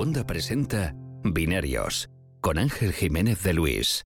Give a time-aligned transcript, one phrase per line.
[0.00, 2.08] Segunda presenta Binarios
[2.40, 4.02] con Ángel Jiménez de Luis.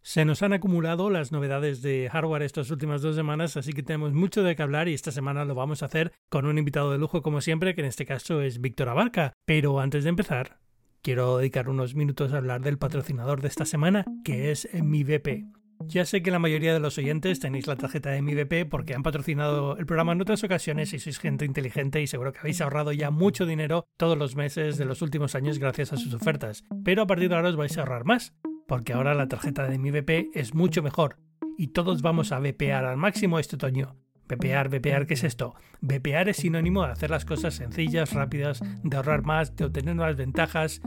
[0.00, 4.14] Se nos han acumulado las novedades de hardware estas últimas dos semanas, así que tenemos
[4.14, 6.96] mucho de qué hablar y esta semana lo vamos a hacer con un invitado de
[6.96, 9.34] lujo como siempre, que en este caso es Víctor Abarca.
[9.44, 10.60] Pero antes de empezar,
[11.02, 15.44] quiero dedicar unos minutos a hablar del patrocinador de esta semana, que es MiVP.
[15.80, 19.02] Ya sé que la mayoría de los oyentes tenéis la tarjeta de MiVP porque han
[19.02, 22.92] patrocinado el programa en otras ocasiones y sois gente inteligente y seguro que habéis ahorrado
[22.92, 26.64] ya mucho dinero todos los meses de los últimos años gracias a sus ofertas.
[26.84, 28.34] Pero a partir de ahora os vais a ahorrar más,
[28.66, 31.18] porque ahora la tarjeta de MiVP es mucho mejor
[31.58, 33.96] y todos vamos a VPar al máximo este otoño.
[34.26, 35.54] VPar, VPar, ¿qué es esto?
[35.82, 40.16] VPar es sinónimo de hacer las cosas sencillas, rápidas, de ahorrar más, de obtener nuevas
[40.16, 40.80] ventajas,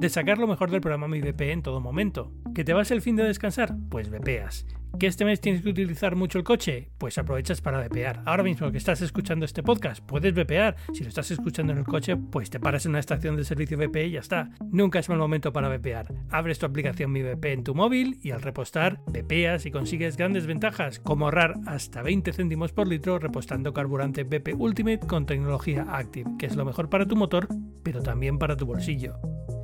[0.00, 2.32] de sacar lo mejor del programa Mi VP en todo momento.
[2.54, 3.74] ¿Que te vas el fin de descansar?
[3.90, 4.66] Pues VPas.
[4.98, 6.90] ¿Que este mes tienes que utilizar mucho el coche?
[6.98, 8.22] Pues aprovechas para VPar.
[8.24, 10.76] Ahora mismo que estás escuchando este podcast, puedes VPar.
[10.92, 13.76] Si lo estás escuchando en el coche, pues te paras en una estación de servicio
[13.76, 14.50] VP y ya está.
[14.70, 16.12] Nunca es mal momento para VPar.
[16.30, 20.46] Abres tu aplicación Mi VP en tu móvil y al repostar, VPas y consigues grandes
[20.46, 26.30] ventajas, como ahorrar hasta 20 céntimos por litro repostando carburante VP Ultimate con tecnología Active,
[26.38, 27.46] que es lo mejor para tu motor,
[27.82, 29.18] pero también para tu bolsillo.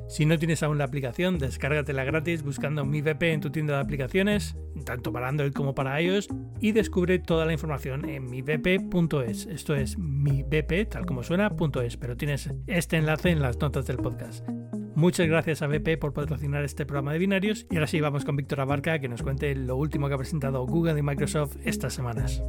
[0.07, 3.81] Si no tienes aún la aplicación, descárgatela gratis buscando Mi VP en tu tienda de
[3.81, 6.27] aplicaciones, tanto para Android como para iOS,
[6.59, 9.47] y descubre toda la información en mivp.es.
[9.47, 11.51] Esto es mivp, tal como suena,
[11.83, 14.47] .es, pero tienes este enlace en las notas del podcast.
[14.95, 18.37] Muchas gracias a BP por patrocinar este programa de binarios y ahora sí vamos con
[18.37, 22.41] Víctor Abarca que nos cuente lo último que ha presentado Google y Microsoft estas semanas.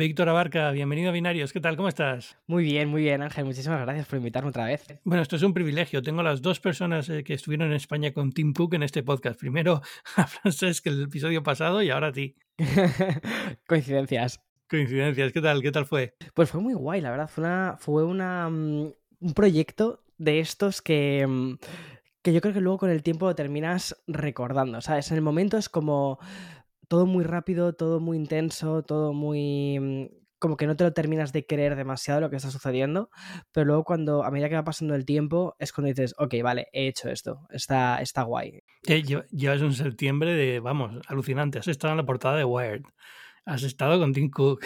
[0.00, 1.52] Víctor Abarca, bienvenido a Binarios.
[1.52, 1.76] ¿Qué tal?
[1.76, 2.38] ¿Cómo estás?
[2.46, 3.44] Muy bien, muy bien, Ángel.
[3.44, 4.86] Muchísimas gracias por invitarme otra vez.
[5.04, 6.00] Bueno, esto es un privilegio.
[6.00, 9.38] Tengo las dos personas eh, que estuvieron en España con Tim Cook en este podcast.
[9.38, 9.82] Primero
[10.16, 12.34] a Francesc el episodio pasado y ahora a ti.
[13.68, 14.40] Coincidencias.
[14.70, 15.34] Coincidencias.
[15.34, 15.60] ¿Qué tal?
[15.60, 16.14] ¿Qué tal fue?
[16.32, 17.28] Pues fue muy guay, la verdad.
[17.28, 21.56] Fue, una, fue una, mm, un proyecto de estos que mm,
[22.22, 25.10] que yo creo que luego con el tiempo terminas recordando, ¿sabes?
[25.10, 26.18] En el momento es como
[26.90, 29.78] todo muy rápido, todo muy intenso, todo muy...
[29.78, 30.06] Mm,
[30.40, 33.10] como que no te lo terminas de creer demasiado lo que está sucediendo,
[33.52, 36.66] pero luego cuando, a medida que va pasando el tiempo, es cuando dices, ok, vale,
[36.72, 38.62] he hecho esto, está, está guay.
[39.30, 42.82] llevas un septiembre de, vamos, alucinante, has estado en la portada de Wired.
[43.44, 44.64] Has estado con Tim Cook.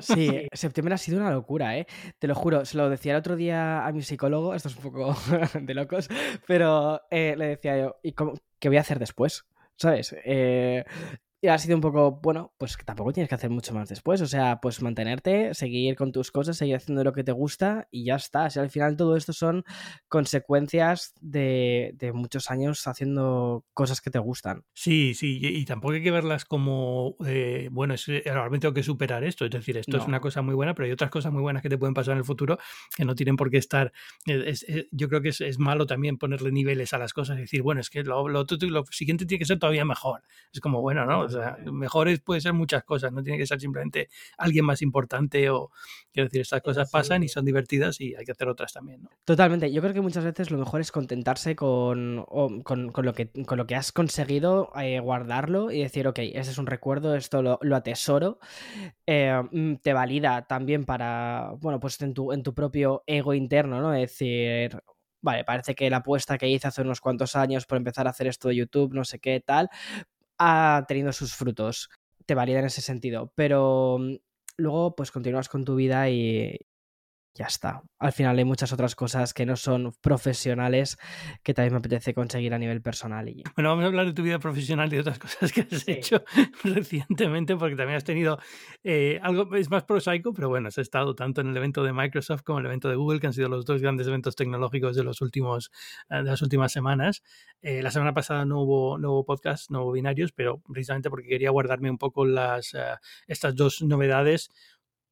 [0.00, 1.86] Sí, septiembre ha sido una locura, ¿eh?
[2.18, 4.82] Te lo juro, se lo decía el otro día a mi psicólogo, esto es un
[4.82, 5.14] poco
[5.60, 6.08] de locos,
[6.46, 9.44] pero eh, le decía yo, ¿y cómo, qué voy a hacer después?
[9.76, 10.14] ¿Sabes?
[10.24, 10.84] Eh,
[11.44, 14.20] y ha sido un poco, bueno, pues tampoco tienes que hacer mucho más después.
[14.20, 18.04] O sea, pues mantenerte, seguir con tus cosas, seguir haciendo lo que te gusta y
[18.04, 18.44] ya está.
[18.44, 19.64] O sea, al final todo esto son
[20.06, 24.62] consecuencias de, muchos años haciendo cosas que te gustan.
[24.72, 28.84] Sí, sí, y, tampoco hay que verlas como, eh, bueno, es, eh, realmente tengo que
[28.84, 29.44] superar esto.
[29.44, 31.68] Es decir, esto es una cosa muy buena, pero hay otras cosas muy buenas que
[31.68, 32.56] te pueden pasar en el futuro
[32.96, 33.92] que no tienen por qué estar.
[34.26, 37.80] Eh, yo creo que es, malo también ponerle niveles a las cosas y decir, bueno,
[37.80, 40.22] es que lo, lo, lo siguiente tiene que ser todavía mejor.
[40.52, 41.31] Es como, bueno, ¿no?
[41.34, 45.50] O sea, mejores puede ser muchas cosas, no tiene que ser simplemente alguien más importante
[45.50, 45.70] o,
[46.12, 49.10] quiero decir, estas cosas pasan y son divertidas y hay que hacer otras también, ¿no?
[49.24, 49.72] Totalmente.
[49.72, 52.24] Yo creo que muchas veces lo mejor es contentarse con,
[52.64, 56.58] con, lo, que, con lo que has conseguido, eh, guardarlo y decir, ok, ese es
[56.58, 58.38] un recuerdo, esto lo, atesoro.
[59.06, 63.80] Eh, mm, te valida también para, bueno, pues en tu, en tu propio ego interno,
[63.80, 63.94] ¿no?
[63.94, 64.82] Es decir,
[65.22, 68.26] vale, parece que la apuesta que hice hace unos cuantos años por empezar a hacer
[68.26, 69.70] esto de YouTube, no sé qué, tal,
[70.38, 71.90] ha tenido sus frutos.
[72.26, 73.32] Te valida en ese sentido.
[73.36, 74.16] Pero mm,
[74.58, 76.58] luego, pues continúas con tu vida y,
[77.34, 77.82] ya está.
[77.98, 80.98] Al final hay muchas otras cosas que no son profesionales
[81.42, 83.28] que también me apetece conseguir a nivel personal.
[83.28, 83.42] Y...
[83.54, 86.22] Bueno, vamos a hablar de tu vida profesional y de otras cosas que has hecho
[86.64, 88.38] recientemente, porque también has tenido
[88.84, 92.42] eh, algo, es más prosaico, pero bueno, has estado tanto en el evento de Microsoft
[92.42, 95.04] como en el evento de Google, que han sido los dos grandes eventos tecnológicos de,
[95.04, 95.70] los últimos,
[96.10, 97.22] eh, de las últimas semanas.
[97.62, 101.28] Eh, la semana pasada no hubo, no hubo podcast, no hubo binarios, pero precisamente porque
[101.28, 102.76] quería guardarme un poco las,
[103.26, 104.50] estas dos novedades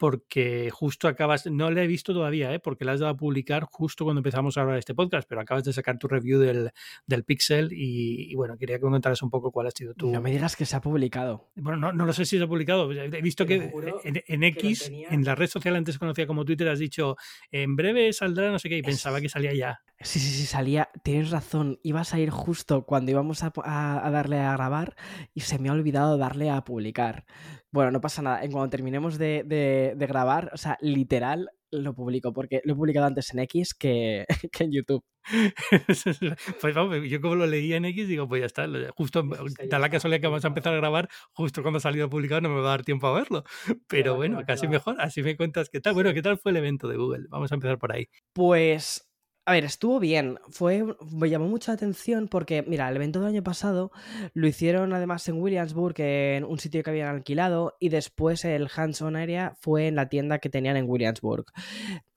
[0.00, 2.58] porque justo acabas, no la he visto todavía, ¿eh?
[2.58, 5.43] porque la has dado a publicar justo cuando empezamos a hablar de este podcast, pero
[5.43, 6.70] acabas de sacar tu review del,
[7.06, 10.11] del Pixel y, bueno, quería que me contaras un poco cuál ha sido tu...
[10.11, 11.50] No me digas que se ha publicado.
[11.55, 13.70] Bueno, no, no lo sé si se ha publicado, he visto que
[14.02, 17.17] en, X, en la red social antes conocida como Twitter, has dicho,
[17.52, 19.82] en breve saldrá no sé qué, y pensaba que salía ya.
[20.00, 24.38] Sí, sí, sí, salía, tienes razón, ibas a ir justo cuando íbamos a, a darle
[24.38, 24.97] a grabar
[25.35, 27.26] y se me ha olvidado darle a publicar.
[27.73, 28.43] Bueno, no pasa nada.
[28.43, 33.07] En cuando terminemos de, de, grabar, o sea, literal, lo publico, porque lo he publicado
[33.07, 35.05] antes en X que, que en YouTube.
[36.61, 39.23] pues vamos, yo como lo leí en X, digo, pues ya está, justo,
[39.69, 42.49] da la casualidad que vamos a empezar a grabar justo cuando ha salido publicado, no
[42.49, 43.45] me va a dar tiempo a verlo.
[43.89, 45.95] Pero bueno, casi mejor, así me cuentas qué tal.
[45.95, 47.27] Bueno, ¿qué tal fue el evento de Google?
[47.29, 48.09] Vamos a empezar por ahí.
[48.33, 49.10] Pues
[49.47, 50.39] a ver, estuvo bien.
[50.51, 53.91] Fue, me llamó mucha atención porque, mira, el evento del año pasado
[54.35, 59.17] lo hicieron además en Williamsburg, en un sitio que habían alquilado, y después el Hands-on
[59.17, 61.47] Area fue en la tienda que tenían en Williamsburg.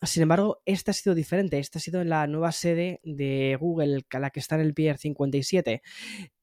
[0.02, 1.60] Sin embargo, este ha sido diferente.
[1.60, 4.98] Este ha sido en la nueva sede de Google, la que está en el Pier
[4.98, 5.82] 57.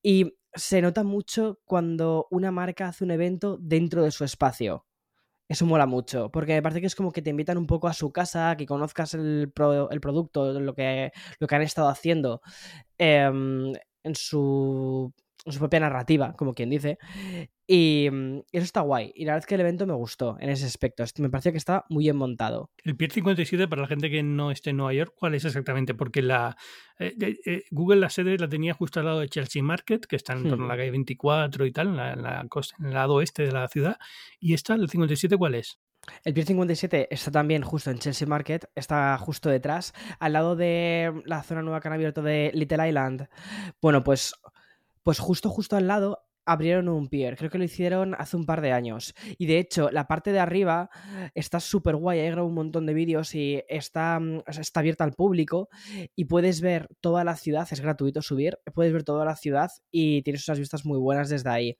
[0.02, 4.86] Y se nota mucho cuando una marca hace un evento dentro de su espacio.
[5.50, 7.92] Eso mola mucho, porque me parece que es como que te invitan un poco a
[7.92, 9.52] su casa, que conozcas el,
[9.90, 11.10] el producto, lo que,
[11.40, 12.40] lo que han estado haciendo.
[12.98, 13.72] Em,
[14.04, 15.12] en su
[15.46, 16.98] su propia narrativa, como quien dice.
[17.66, 19.12] Y mm, eso está guay.
[19.14, 21.04] Y la verdad es que el evento me gustó en ese aspecto.
[21.18, 22.70] Me pareció que estaba muy bien montado.
[22.84, 25.94] El Pier 57, para la gente que no esté en Nueva York, ¿cuál es exactamente?
[25.94, 26.56] Porque la
[26.98, 27.14] eh,
[27.46, 30.48] eh, Google la sede la tenía justo al lado de Chelsea Market, que está en
[30.48, 30.78] torno a la hmm.
[30.78, 33.68] calle 24 y tal, en, la, en, la costa, en el lado oeste de la
[33.68, 33.96] ciudad.
[34.38, 35.78] ¿Y esta, el 57, cuál es?
[36.24, 41.22] El Pier 57 está también justo en Chelsea Market, está justo detrás, al lado de
[41.24, 43.28] la zona nueva que han abierto de Little Island.
[43.80, 44.34] Bueno, pues
[45.02, 47.36] pues justo, justo al lado abrieron un pier.
[47.36, 49.14] Creo que lo hicieron hace un par de años.
[49.38, 50.90] Y de hecho, la parte de arriba
[51.34, 52.20] está súper guay.
[52.26, 55.68] Grabado un montón de vídeos y está, mm, está abierta al público.
[56.16, 57.68] Y puedes ver toda la ciudad.
[57.70, 58.58] Es gratuito subir.
[58.74, 61.78] Puedes ver toda la ciudad y tienes unas vistas muy buenas desde ahí.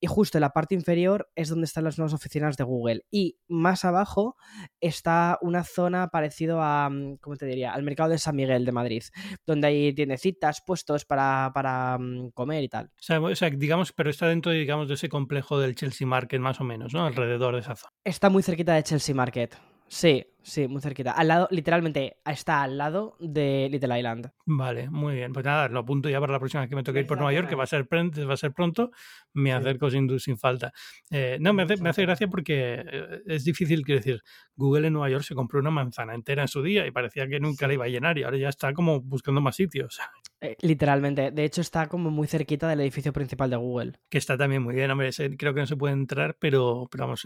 [0.00, 3.04] Y justo en la parte inferior es donde están las nuevas oficinas de Google.
[3.10, 4.36] Y más abajo
[4.80, 7.72] está una zona parecido a, mm, ¿cómo te diría?
[7.72, 9.02] Al mercado de San Miguel de Madrid.
[9.46, 12.90] Donde hay citas puestos para, para mm, comer y tal.
[12.98, 16.64] O sea, digamos pero está dentro, digamos, de ese complejo del Chelsea Market, más o
[16.64, 17.04] menos, ¿no?
[17.06, 17.90] Alrededor de esa zona.
[18.04, 19.56] Está muy cerquita de Chelsea Market.
[19.88, 21.12] Sí, sí, muy cerquita.
[21.12, 24.30] Al lado, literalmente, está al lado de Little Island.
[24.46, 25.32] Vale, muy bien.
[25.32, 27.32] Pues nada, lo apunto ya para la próxima vez que me toque ir por Nueva
[27.32, 28.90] York, que va a ser, va a ser pronto.
[29.32, 30.72] Me acerco sin, sin falta.
[31.10, 34.22] Eh, no, me hace, me hace gracia porque eh, es difícil, quiero decir,
[34.56, 37.40] Google en Nueva York se compró una manzana entera en su día y parecía que
[37.40, 40.00] nunca la iba a llenar y ahora ya está como buscando más sitios.
[40.40, 41.30] Eh, literalmente.
[41.30, 43.92] De hecho, está como muy cerquita del edificio principal de Google.
[44.10, 45.10] Que está también muy bien, hombre.
[45.38, 47.24] Creo que no se puede entrar, pero, pero vamos,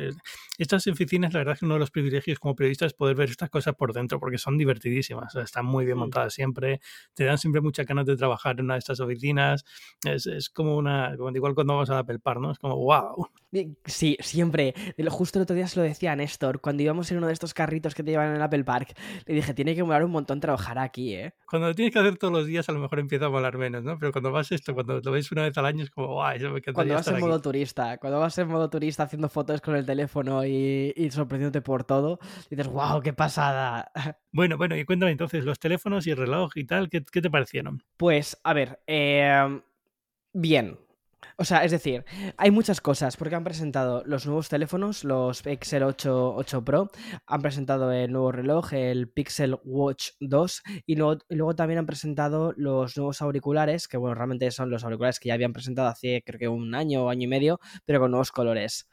[0.59, 3.31] estas oficinas, la verdad es que uno de los privilegios como periodista es poder ver
[3.31, 5.35] estas cosas por dentro, porque son divertidísimas.
[5.37, 6.81] están muy bien montadas siempre.
[7.15, 9.65] Te dan siempre muchas ganas de trabajar en una de estas oficinas.
[10.05, 12.53] Es, es como una, como igual cuando vamos a Apple Park, ¿no?
[12.53, 13.29] Es como, wow.
[13.85, 14.75] Sí, siempre.
[15.09, 17.55] Justo el otro día se lo decía a Néstor, cuando íbamos en uno de estos
[17.55, 18.95] carritos que te llevan en el Apple Park,
[19.25, 21.35] le dije, tiene que molar un montón trabajar aquí, ¿eh?
[21.49, 23.83] Cuando lo tienes que hacer todos los días, a lo mejor empieza a molar menos,
[23.83, 23.99] ¿no?
[23.99, 26.51] Pero cuando vas esto, cuando lo ves una vez al año, es como, guau, eso
[26.51, 29.87] me Cuando vas en modo turista, cuando vas en modo turista haciendo fotos con el
[29.87, 32.19] teléfono y, y sorprendiéndote por todo,
[32.51, 33.91] dices, wow, qué pasada.
[34.33, 37.31] Bueno, bueno, y cuéntame entonces, los teléfonos y el reloj y tal, ¿qué, qué te
[37.31, 37.83] parecieron?
[37.97, 39.63] Pues, a ver, eh,
[40.35, 40.77] bien,
[41.39, 42.05] o sea, es decir,
[42.39, 46.91] hay muchas cosas, porque han presentado los nuevos teléfonos, los Pixel 8, 8 Pro,
[47.27, 52.97] han presentado el nuevo reloj, el Pixel Watch 2, y luego, también han presentado los
[52.97, 56.49] nuevos auriculares, que bueno, realmente son los auriculares que ya habían presentado hace creo que
[56.49, 58.89] un año o año y medio, pero con nuevos colores.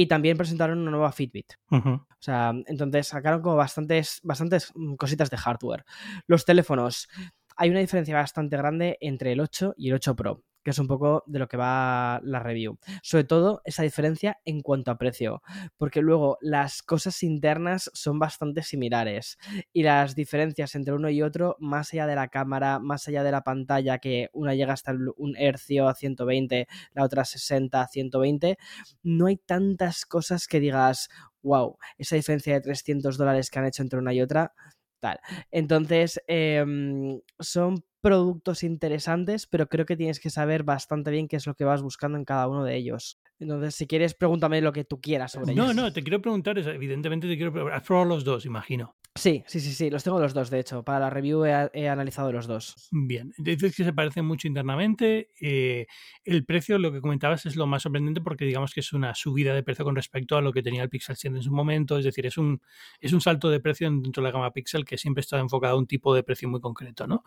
[0.00, 1.54] Y también presentaron una nueva Fitbit.
[1.72, 5.84] O sea, entonces sacaron como bastantes, bastantes cositas de hardware.
[6.28, 7.08] Los teléfonos,
[7.56, 10.86] hay una diferencia bastante grande entre el 8 y el 8 Pro que es un
[10.86, 12.78] poco de lo que va la review.
[13.02, 15.42] Sobre todo esa diferencia en cuanto a precio,
[15.76, 19.38] porque luego las cosas internas son bastante similares
[19.72, 23.32] y las diferencias entre uno y otro, más allá de la cámara, más allá de
[23.32, 27.88] la pantalla, que una llega hasta un hercio a 120, la otra a 60 a
[27.88, 28.58] 120,
[29.02, 31.08] no hay tantas cosas que digas,
[31.42, 34.52] wow, esa diferencia de 300 dólares que han hecho entre una y otra,
[35.00, 35.20] tal.
[35.50, 41.46] Entonces, em, son productos interesantes, pero creo que tienes que saber bastante bien qué es
[41.46, 43.18] lo que vas buscando en cada uno de ellos.
[43.38, 45.66] Entonces, si quieres, pregúntame lo que tú quieras sobre ellos.
[45.66, 48.96] No, no, te quiero preguntar, evidentemente te quiero preguntar, has probado los dos, imagino.
[49.18, 50.84] Sí, sí, sí, sí, los tengo los dos, de hecho.
[50.84, 52.88] Para la review he, analizado los dos.
[52.92, 55.32] Bien, dices que se parecen mucho internamente.
[55.40, 55.86] Eh,
[56.24, 59.54] el precio, lo que comentabas, es lo más sorprendente porque digamos que es una subida
[59.54, 61.98] de precio con respecto a lo que tenía el Pixel 100 en su momento.
[61.98, 62.62] Es decir, es un,
[63.00, 65.78] es un salto de precio dentro de la gama Pixel que siempre está enfocado a
[65.78, 67.24] un tipo de precio muy concreto, ¿no?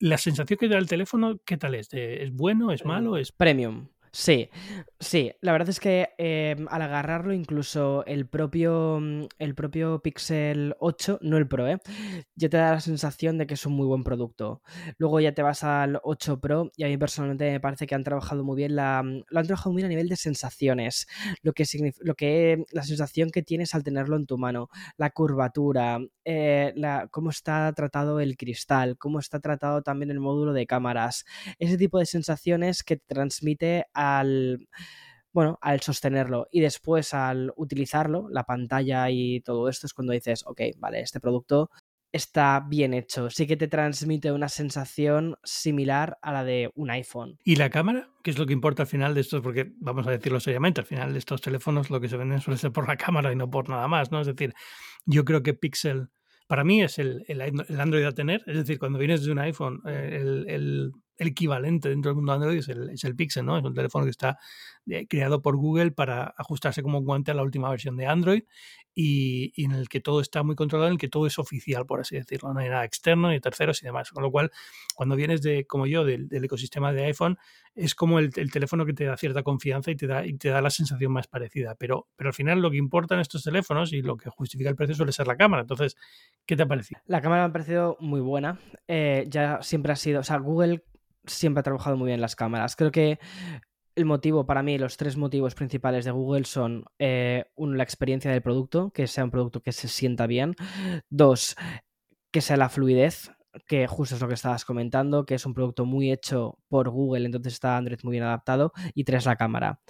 [0.00, 1.88] La sensación que da el teléfono, ¿qué tal es?
[1.92, 2.72] ¿Es bueno?
[2.72, 3.16] ¿Es malo?
[3.16, 3.88] ¿Es premium?
[4.14, 4.50] Sí,
[5.00, 10.74] sí, la verdad es que em, al agarrarlo incluso el propio, mm, el propio Pixel
[10.80, 11.78] 8, no el Pro, ¿eh?
[12.36, 14.60] ya te da la sensación de que es un muy buen producto.
[14.98, 18.04] Luego ya te vas al 8 Pro y a mí personalmente me parece que han
[18.04, 21.06] trabajado muy bien la, mm, lo han trabajado muy bien a nivel de sensaciones,
[21.42, 21.64] lo que,
[22.00, 27.08] lo que la sensación que tienes al tenerlo en tu mano, la curvatura, eh, la,
[27.10, 31.24] cómo está tratado el cristal, cómo está tratado también el módulo de cámaras,
[31.58, 34.68] ese tipo de sensaciones que te transmite al
[35.32, 40.44] bueno, al sostenerlo y después al utilizarlo, la pantalla y todo esto es cuando dices,
[40.46, 41.70] ok, vale, este producto
[42.12, 47.38] está bien hecho, sí que te transmite una sensación similar a la de un iPhone.
[47.42, 48.10] ¿Y la cámara?
[48.22, 49.40] ¿Qué es lo que importa al final de estos?
[49.40, 52.58] Porque vamos a decirlo seriamente, al final de estos teléfonos lo que se venden suele
[52.58, 54.20] ser por la cámara y no por nada más, ¿no?
[54.20, 54.52] Es decir,
[55.06, 56.10] yo creo que Pixel
[56.46, 57.40] para mí es el, el,
[57.80, 62.10] Android a tener, es decir, cuando vienes de un iPhone, eh, el, el equivalente dentro
[62.10, 63.58] del mundo Android es el, es el Pixel, ¿no?
[63.58, 64.38] Es un teléfono que está
[64.86, 68.42] eh, creado por Google para ajustarse como guante a la última versión de Android
[68.94, 72.00] y, en el que todo está muy controlado, en el que todo es oficial, por
[72.00, 72.52] así decirlo.
[72.52, 74.10] No hay nada externo ni terceros y demás.
[74.10, 74.50] Con lo cual,
[74.94, 77.38] cuando vienes de, como yo, del, ecosistema de iPhone,
[77.74, 80.60] es como el, teléfono que te da cierta confianza y te da, y te da
[80.60, 81.74] la sensación más parecida.
[81.76, 84.76] Pero, pero al final lo que importa en estos teléfonos y lo que justifica el
[84.76, 85.62] precio suele ser la cámara.
[85.62, 85.96] Entonces,
[86.44, 87.00] ¿qué te ha parecido?
[87.06, 88.58] La cámara me ha parecido muy buena.
[88.88, 90.82] Eh, ya siempre ha sido, o sea, Google
[91.26, 92.76] siempre ha trabajado muy bien las cámaras.
[92.76, 93.18] Creo que
[93.94, 98.42] el motivo para mí, los tres motivos principales de Google son eh, la experiencia del
[98.42, 100.54] producto, que sea un producto que se sienta bien.
[101.10, 101.56] Dos,
[102.30, 103.30] que sea la fluidez,
[103.66, 107.26] que justo es lo que estabas comentando, que es un producto muy hecho por Google,
[107.26, 108.72] entonces está Android muy bien adaptado.
[108.94, 109.80] Y tres, la cámara.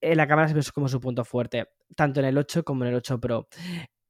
[0.00, 2.96] Eh, la cámara es como su punto fuerte, tanto en el 8 como en el
[2.96, 3.48] 8 Pro.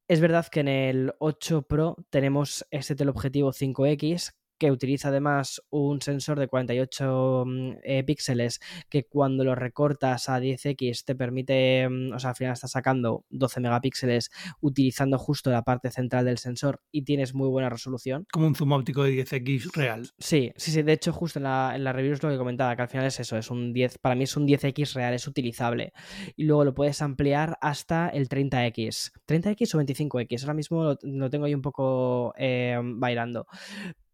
[0.07, 6.01] Es verdad que en el 8 Pro tenemos este teleobjetivo 5X que utiliza además un
[6.01, 8.59] sensor de 48 mm, eh, píxeles
[8.89, 13.25] que cuando lo recortas a 10x te permite, mm, o sea, al final estás sacando
[13.29, 14.31] 12 megapíxeles
[14.61, 18.25] utilizando justo la parte central del sensor y tienes muy buena resolución.
[18.31, 20.09] Como un zoom óptico de 10x real.
[20.19, 22.75] Sí, sí, sí, de hecho justo en la, en la review es lo que comentaba,
[22.75, 25.27] que al final es eso, es un 10, para mí es un 10x real, es
[25.27, 25.93] utilizable.
[26.35, 29.11] Y luego lo puedes ampliar hasta el 30x.
[29.27, 33.47] 30x o 25x, ahora mismo lo, tengo ahí un poco eh, bailando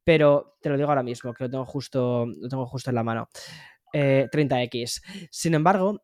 [0.04, 3.04] pero te lo digo ahora mismo, que lo tengo justo, lo tengo justo en la
[3.04, 3.30] mano.
[3.94, 5.02] 30X.
[5.06, 6.02] Eh, Sin embargo,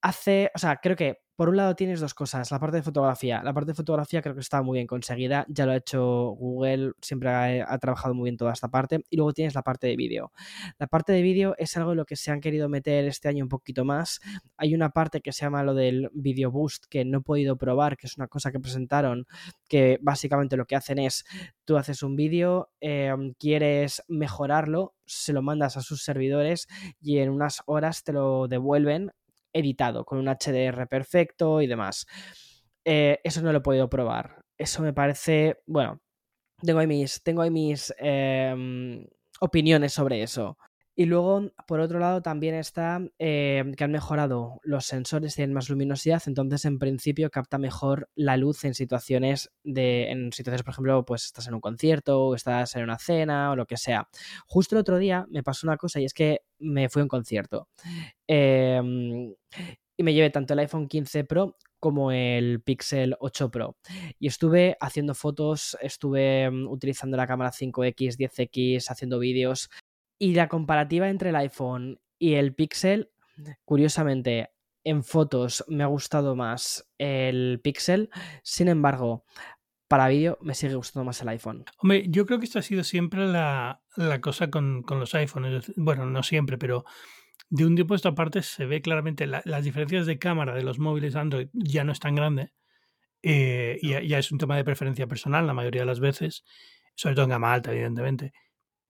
[0.00, 3.42] hace, o sea, creo que por un lado tienes dos cosas, la parte de fotografía.
[3.42, 6.02] La parte de fotografía creo que está muy bien conseguida, ya lo ha hecho
[6.38, 7.30] Google, siempre
[7.62, 9.04] ha, trabajado muy bien toda esta parte.
[9.08, 10.32] Y luego tienes la parte de vídeo.
[10.78, 13.44] La parte de vídeo es algo en lo que se han querido meter este año
[13.44, 14.20] un poquito más.
[14.56, 17.96] Hay una parte que se llama lo del Video Boost que no he podido probar,
[17.96, 19.26] que es una cosa que presentaron,
[19.68, 21.24] que básicamente lo que hacen es,
[21.64, 26.68] tú haces un vídeo, em, quieres mejorarlo, se lo mandas a sus servidores
[27.00, 29.12] y en unas horas te lo devuelven
[29.52, 32.06] editado, con un HDR perfecto y demás.
[32.84, 34.42] Eh, eso no lo he podido probar.
[34.58, 36.00] Eso me parece, bueno,
[36.62, 39.06] tengo ahí mis, tengo mis em,
[39.40, 40.56] opiniones sobre eso.
[40.94, 45.70] Y luego, por otro lado, también está em, que han mejorado los sensores, tienen más
[45.70, 51.04] luminosidad, entonces en principio capta mejor la luz en situaciones de, en situaciones, por ejemplo,
[51.04, 54.08] pues estás en un concierto o estás en una cena o lo que sea.
[54.46, 57.08] Justo el otro día me pasó una cosa y es que me fui a un
[57.08, 57.68] concierto.
[58.26, 59.34] Em,
[59.96, 63.76] y me llevé tanto el iPhone 15 Pro como el Pixel 8 Pro.
[64.18, 69.68] Y estuve haciendo fotos, estuve mm, utilizando la cámara 5X, 10X, haciendo vídeos.
[70.22, 73.10] Y la comparativa entre el iPhone y el Pixel,
[73.64, 74.50] curiosamente,
[74.84, 78.08] en fotos me ha gustado más el Pixel.
[78.44, 79.24] Sin embargo,
[79.88, 81.64] para vídeo me sigue gustando más el iPhone.
[81.78, 83.82] Hombre, yo creo que esto ha sido siempre la,
[84.20, 85.72] cosa con, los iPhones.
[85.74, 86.84] Bueno, no siempre, pero
[87.50, 90.78] de un tiempo a esta parte se ve claramente las diferencias de cámara de los
[90.78, 92.52] móviles Android ya no es tan grande.
[93.24, 96.44] Eh, y ya es un tema de preferencia personal la mayoría de las veces,
[96.94, 98.32] sobre todo en gama alta, evidentemente.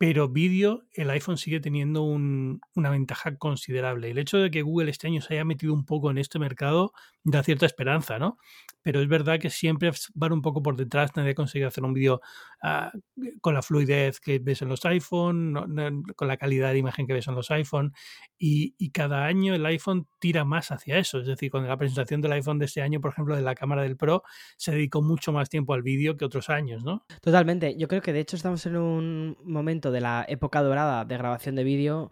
[0.03, 4.11] Pero vídeo, el iPhone sigue teniendo una ventaja considerable.
[4.11, 6.93] El hecho de que Google este año se haya metido un poco en este mercado
[7.25, 8.39] da cierta esperanza, ¿no?
[8.83, 12.21] Pero es verdad que siempre van un poco por detrás, nadie consigue hacer un vídeo
[12.63, 12.93] ah,
[13.41, 17.29] con la fluidez que ves en los iPhone, con la calidad de imagen que ves
[17.29, 17.95] en los iPhone.
[18.39, 21.21] Y, y, cada año el iPhone tira más hacia eso.
[21.21, 23.83] Es decir, con la presentación del iPhone de este año, por ejemplo, de la cámara
[23.83, 24.25] del Pro,
[24.57, 27.07] se dedicó mucho más tiempo al vídeo que otros años, ¿no?
[27.21, 27.77] Totalmente.
[27.79, 31.55] Yo creo que de hecho estamos en un momento de la época dorada de grabación
[31.55, 32.11] de vídeo,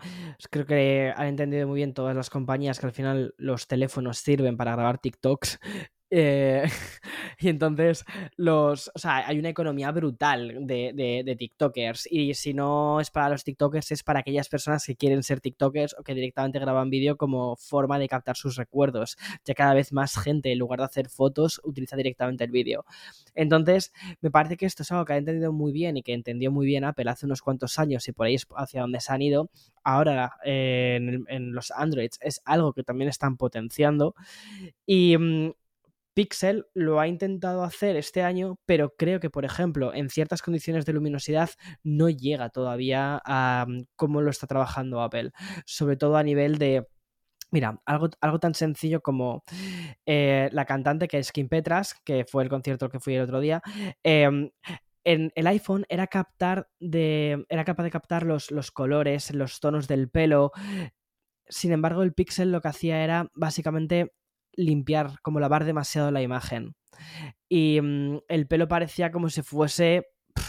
[0.50, 4.56] creo que han entendido muy bien todas las compañías que al final los teléfonos sirven
[4.56, 5.58] para grabar TikToks
[6.10, 6.64] Eh,
[7.38, 8.04] y entonces,
[8.36, 12.08] los, o sea, hay una economía brutal de, de, TikTokers.
[12.10, 15.96] Y si no es para los TikTokers, es para aquellas personas que quieren ser TikTokers
[15.98, 19.16] o que directamente graban vídeo como forma de captar sus recuerdos.
[19.44, 22.84] Ya cada vez más gente, en lugar de hacer fotos, utiliza directamente el vídeo.
[23.34, 26.50] Entonces, me parece que esto es algo que ha entendido muy bien y que entendió
[26.50, 29.22] muy bien Apple hace unos cuantos años y por ahí es hacia donde se han
[29.22, 29.50] ido.
[29.84, 30.98] Ahora eh,
[31.28, 34.14] en, los Androids es algo que también están potenciando.
[34.86, 35.52] Y mm,
[36.14, 40.84] Pixel lo ha intentado hacer este año, pero creo que, por ejemplo, en ciertas condiciones
[40.84, 41.50] de luminosidad
[41.82, 45.30] no llega todavía a mm, cómo lo está trabajando Apple,
[45.66, 46.86] sobre todo a nivel de...
[47.52, 49.42] Mira, algo, algo tan sencillo como
[50.06, 53.40] eh, la cantante que es Kim Petras, que fue el concierto que fui el otro
[53.40, 53.60] día,
[54.04, 54.50] em,
[55.04, 57.44] en el iPhone era captar de.
[57.48, 60.52] era capaz de captar los, los, colores, los tonos del pelo.
[61.48, 64.12] Sin embargo, el Pixel lo que hacía era básicamente
[64.64, 66.74] limpiar, como lavar demasiado la imagen.
[67.48, 70.06] Y mm, el pelo parecía como si fuese,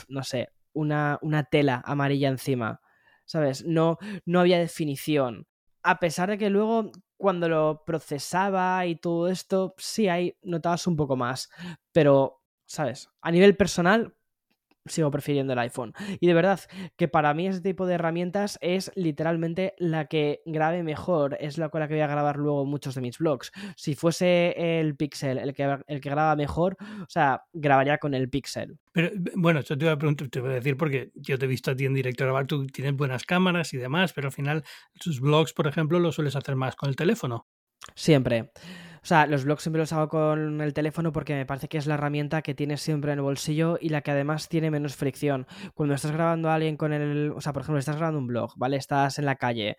[0.08, 2.82] no sé, una, una, tela amarilla encima.
[3.26, 3.66] ¿Sabes?
[3.66, 5.48] No, no había definición.
[5.84, 10.96] A pesar de que luego, cuando lo procesaba y todo esto, sí hay, notabas un
[10.96, 11.50] poco más.
[11.92, 13.10] Pero, ¿sabes?
[13.22, 14.14] A nivel personal,
[14.86, 15.94] sigo prefiriendo el iPhone.
[16.20, 16.60] Y de verdad
[16.96, 21.70] que para mí ese tipo de herramientas es literalmente la que grabe mejor, es la
[21.70, 23.52] con la que voy a grabar luego muchos de mis vlogs.
[23.76, 28.30] Si fuese el Pixel el que, el que graba mejor, o sea, grabaría con el
[28.30, 28.78] Pixel.
[28.92, 31.48] Pero bueno, eso te iba a preguntar, te voy a decir porque yo te he
[31.48, 34.64] visto a ti en directo grabar, tú tienes buenas cámaras y demás, pero al final
[35.00, 37.48] tus vlogs, por ejemplo, los sueles hacer más con el teléfono.
[37.96, 38.52] Siempre.
[39.04, 41.88] O sea, los blogs siempre los hago con el teléfono porque me parece que es
[41.88, 45.48] la herramienta que tienes siempre en el bolsillo y la que además tiene menos fricción.
[45.74, 47.32] Cuando estás grabando a alguien con el.
[47.32, 48.78] O sea, por ejemplo, estás grabando un blog, ¿vale?
[48.78, 49.78] Estás en la calle.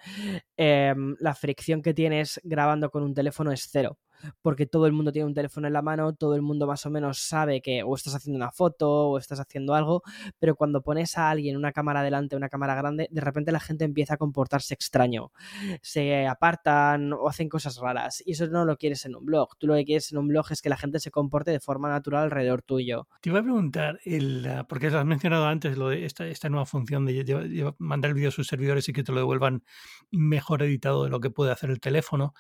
[0.57, 3.99] Em, la fricción que tienes grabando con un teléfono es cero
[4.41, 6.91] porque todo el mundo tiene un teléfono en la mano, todo el mundo más o
[6.91, 10.03] menos sabe que o estás haciendo una foto o estás haciendo algo,
[10.39, 13.85] pero cuando pones a alguien una cámara delante, una cámara grande, de repente la gente
[13.85, 15.33] empieza a comportarse extraño,
[15.81, 19.57] se apartan o hacen cosas raras y eso no lo quieres en un blog.
[19.59, 21.89] Tú lo que quieres en un blog es que la gente se comporte de forma
[21.89, 23.09] natural alrededor tuyo.
[23.21, 27.07] Te iba a preguntar, el, porque has mencionado antes lo de esta, esta nueva función
[27.07, 29.65] de, mandar el vídeo a sus servidores y que te lo devuelvan
[30.11, 32.35] mejor editado de lo que puede hacer el teléfono.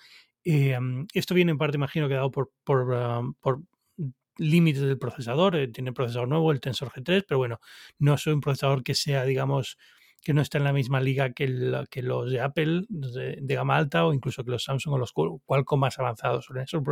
[0.44, 0.78] Eh,
[1.14, 3.62] esto viene en parte, imagino, que dado por, por, por
[4.38, 5.56] límites del procesador.
[5.56, 7.60] Eh, tiene procesador nuevo, el Tensor G3, pero bueno,
[7.98, 9.78] no es un procesador que sea, digamos,
[10.22, 14.06] que no está en la misma liga que, que los de Apple de, gama alta
[14.06, 16.48] o incluso que los Samsung o los Qualcomm más avanzados.
[16.64, 16.84] Es un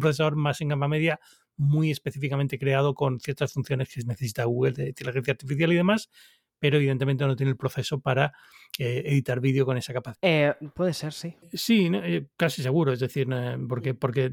[0.00, 1.18] procesador más en gama media
[1.56, 6.10] muy específicamente creado con ciertas funciones que necesita Google de inteligencia artificial y demás,
[6.58, 8.32] pero evidentemente no tiene el proceso para
[8.78, 10.18] eh, editar vídeo con esa capacidad.
[10.22, 11.36] Eh, puede ser, sí.
[11.52, 13.28] Sí, eh, casi seguro, es decir,
[13.68, 14.30] porque, porque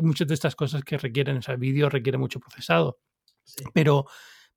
[0.00, 2.98] muchas de estas cosas que requieren, ese vídeo requiere mucho procesado.
[3.72, 4.06] Pero,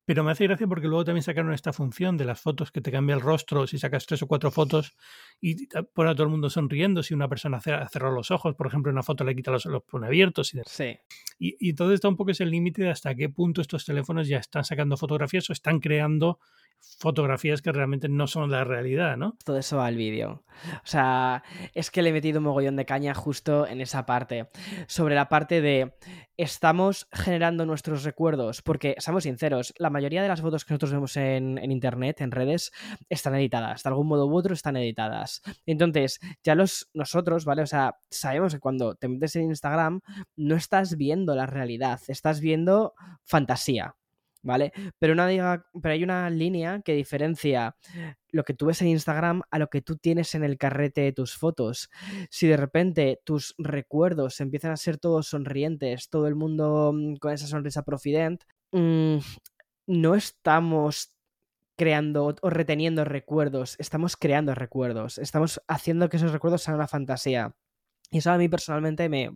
[0.07, 2.93] pero me hace gracia porque luego también sacaron esta función de las fotos que te
[2.93, 4.95] cambia el rostro si sacas tres o cuatro fotos
[5.41, 7.03] y pone a todo el mundo sonriendo.
[7.03, 10.07] Si una persona cerrado los ojos, por ejemplo, una foto le quita los, los pone
[10.07, 10.53] abiertos.
[10.53, 10.97] Y, sí.
[11.37, 14.37] y, y entonces está un poco el límite de hasta qué punto estos teléfonos ya
[14.37, 16.39] están sacando fotografías o están creando
[16.99, 19.37] fotografías que realmente no son la realidad, ¿no?
[19.43, 20.43] Todo eso va al vídeo.
[20.75, 21.43] O sea,
[21.73, 24.47] es que le he metido un mogollón de caña justo en esa parte.
[24.87, 25.93] Sobre la parte de
[26.37, 31.17] estamos generando nuestros recuerdos, porque, seamos sinceros, la mayoría de las fotos que nosotros vemos
[31.17, 32.71] en, internet, en redes,
[33.09, 33.83] están editadas.
[33.83, 35.41] De algún modo u otro están editadas.
[35.65, 37.63] Entonces, ya los nosotros, ¿vale?
[37.63, 40.01] O sea, sabemos que cuando te metes en Instagram,
[40.35, 43.95] no estás viendo la realidad, estás viendo fantasía.
[44.47, 44.71] ¿Vale?
[44.97, 47.75] Pero, una, pero hay una línea que diferencia
[48.29, 51.11] lo que tú ves en Instagram a lo que tú tienes en el carrete de
[51.11, 51.89] tus fotos.
[52.31, 57.33] Si de repente tus recuerdos empiezan a ser todos sonrientes, todo el mundo mm, con
[57.33, 59.17] esa sonrisa profident, mm,
[59.87, 61.13] no estamos
[61.77, 67.53] creando o reteniendo recuerdos, estamos creando recuerdos, estamos haciendo que esos recuerdos sean una fantasía.
[68.09, 69.29] Y eso a mí personalmente me...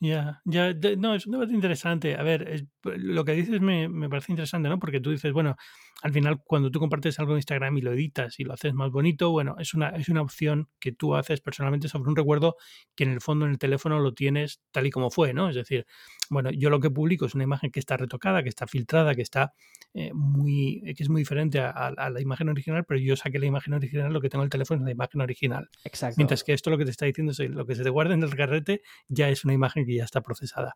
[0.00, 2.16] Ya, ya, no, es un debate interesante.
[2.16, 4.78] A ver, lo que dices me, me, parece interesante, ¿no?
[4.78, 5.56] Porque tú dices, bueno,
[6.02, 8.90] al final cuando tú compartes algo en Instagram y lo editas y lo haces más
[8.90, 12.56] bonito, bueno, es una, es una opción que tú haces personalmente sobre un recuerdo
[12.94, 15.48] que en el fondo en el teléfono lo tienes tal y como fue, ¿no?
[15.48, 15.86] Es decir,
[16.30, 19.22] bueno, yo lo que publico es una imagen que está retocada, que está filtrada, que
[19.22, 19.52] está
[19.92, 23.74] eh, muy, que es muy diferente a, la imagen original, pero yo saqué la imagen
[23.74, 25.68] original, lo que tengo en el teléfono es la imagen original.
[25.84, 26.16] Exacto.
[26.18, 28.22] Mientras que esto lo que te está diciendo es lo que se te guarda en
[28.22, 30.74] el carrete ya es una imagen que ya está procesada.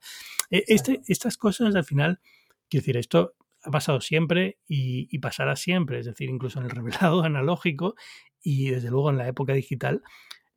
[0.50, 2.20] Eh, este, estas cosas al final,
[2.68, 6.70] quiero decir, esto ha pasado siempre y, y, pasará siempre, es decir, incluso en el
[6.70, 7.94] revelado analógico
[8.40, 10.02] y desde luego en la época digital,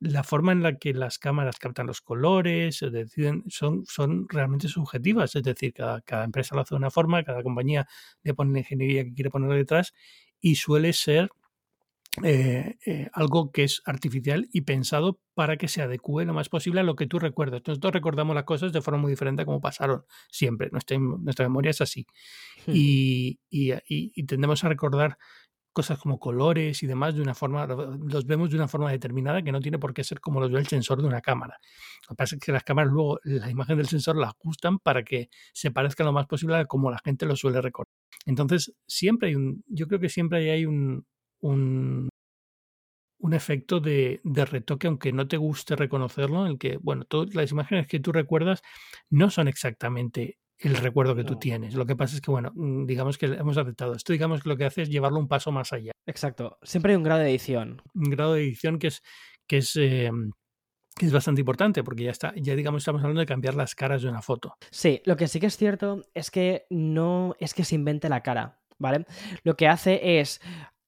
[0.02, 5.36] la forma en la que las cámaras captan los colores, deciden, son, son realmente subjetivas.
[5.36, 7.86] Es decir, cada, cada empresa lo hace de una forma, cada compañía
[8.24, 9.94] le pone la ingeniería que quiere poner detrás
[10.40, 11.30] y suele ser
[12.22, 16.80] eh, eh, algo que es artificial y pensado para que se adecue lo más posible
[16.80, 17.62] a lo que tú recuerdas.
[17.66, 20.68] Nosotros recordamos las cosas de forma muy diferente a como pasaron siempre.
[20.70, 22.06] Nuestra, nuestra memoria es así.
[22.66, 22.72] Hmm.
[22.74, 25.16] Y, y, y, tendemos a recordar
[25.72, 29.50] cosas como colores y demás de una forma, los vemos de una forma determinada que
[29.50, 31.58] no tiene por qué ser como los ve el sensor de una cámara.
[32.02, 35.02] Lo que pasa es que las cámaras luego la imagen del sensor la ajustan para
[35.02, 37.94] que se parezca lo más posible a como la gente lo suele recordar.
[38.26, 41.06] Entonces, siempre hay un, yo creo que siempre hay un,
[41.42, 42.08] un,
[43.18, 47.34] un efecto de, de, retoque, aunque no te guste reconocerlo, en el que, bueno, todas
[47.34, 48.62] las imágenes que tú recuerdas
[49.10, 51.74] no son exactamente el recuerdo que tú tienes.
[51.74, 54.56] Lo que pasa es que, bueno, mm, digamos que hemos aceptado esto, digamos que lo
[54.56, 55.92] que hace es llevarlo un paso más allá.
[56.06, 57.82] Exacto, siempre hay un grado de edición.
[57.94, 59.02] Un grado de edición que es,
[59.46, 60.32] que es, em,
[60.96, 64.02] que es bastante importante, porque ya está, ya digamos, estamos hablando de cambiar las caras
[64.02, 64.56] de una foto.
[64.70, 68.22] Sí, lo que sí que es cierto es que no es que se invente la
[68.22, 68.58] cara.
[68.78, 69.06] ¿Vale?
[69.44, 70.40] Lo que hace es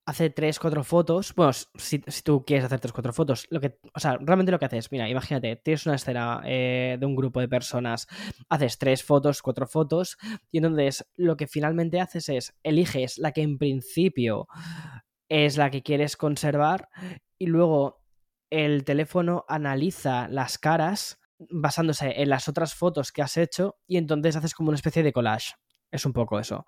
[0.06, 1.34] hace 3, 4 fotos.
[1.34, 4.66] Bueno, si, tú quieres hacer 3, 4 fotos, lo que, o sea, realmente lo que
[4.66, 8.06] haces, mira, imagínate, tienes una escena eh, de un grupo de personas,
[8.48, 10.16] haces 3 fotos, 4 fotos,
[10.50, 14.46] y entonces lo que finalmente haces es eliges la que en principio
[15.28, 16.88] es la que quieres conservar,
[17.38, 18.02] y luego
[18.50, 24.36] el teléfono analiza las caras basándose en las otras fotos que has hecho, y entonces
[24.36, 25.54] haces como una especie de collage.
[25.94, 26.66] Es un poco eso.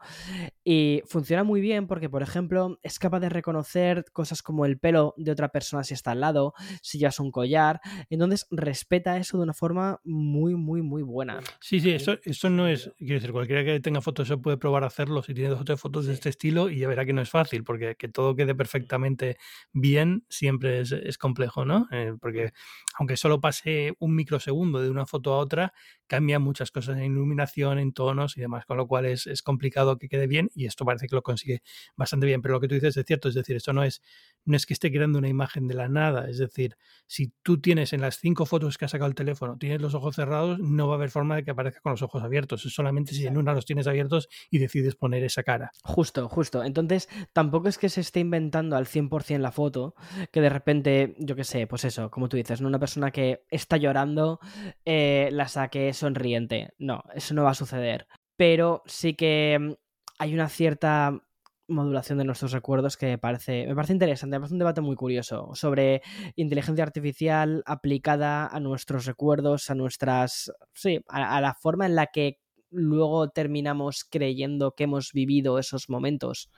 [0.62, 5.14] Y funciona muy bien porque, por ejemplo, es capaz de reconocer cosas como el pelo
[5.16, 7.80] de otra persona si está al lado, si llevas un collar.
[8.08, 11.40] Entonces, respeta eso de una forma muy, muy, muy buena.
[11.60, 12.92] Sí, sí, eso, eso no es.
[12.98, 15.64] Quiero decir, cualquiera que tenga fotos se puede probar a hacerlo si tiene dos o
[15.64, 18.36] tres fotos de este estilo y ya verá que no es fácil, porque que todo
[18.36, 19.38] quede perfectamente
[19.72, 21.88] bien siempre es, complejo, ¿no?
[21.90, 22.52] Eh, porque
[22.96, 25.72] aunque solo pase un microsegundo de una foto a otra,
[26.06, 29.98] cambia muchas cosas en iluminación, en tonos y demás, con lo cual es es, complicado
[29.98, 31.62] que quede bien y esto parece que lo consigue
[31.96, 32.42] bastante bien.
[32.42, 34.02] Pero lo que tú dices es cierto, es decir, esto no es,
[34.44, 36.76] no es que esté creando una imagen de la nada, es decir,
[37.06, 40.16] si tú tienes en las cinco fotos que ha sacado el teléfono, tienes los ojos
[40.16, 43.14] cerrados, no va a haber forma de que aparezca con los ojos abiertos, es solamente
[43.14, 45.70] si en una los tienes abiertos y decides poner esa cara.
[45.82, 46.64] Justo, justo.
[46.64, 49.94] Entonces, tampoco es que se esté inventando al 100% la foto,
[50.32, 53.76] que de repente, yo qué sé, pues eso, como tú dices, una persona que está
[53.76, 54.40] llorando
[54.84, 56.74] eh, la saque sonriente.
[56.78, 59.72] No, eso no va a suceder pero sí que mm,
[60.18, 61.20] hay una cierta
[61.68, 64.96] modulación de nuestros recuerdos que me parece, me parece interesante, me parece un debate muy
[64.96, 66.02] curioso sobre
[66.36, 72.38] inteligencia artificial aplicada a nuestros recuerdos, a nuestras, sí, a, la forma en la que
[72.70, 76.50] luego terminamos creyendo que hemos vivido esos momentos.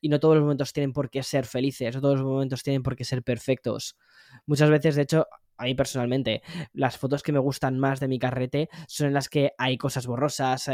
[0.00, 2.82] Y no todos los momentos tienen por qué ser felices, no todos los momentos tienen
[2.82, 3.96] por qué ser perfectos.
[4.46, 8.18] Muchas veces, de hecho, a mí personalmente, las fotos que me gustan más de mi
[8.18, 10.68] carrete son en las que hay cosas borrosas,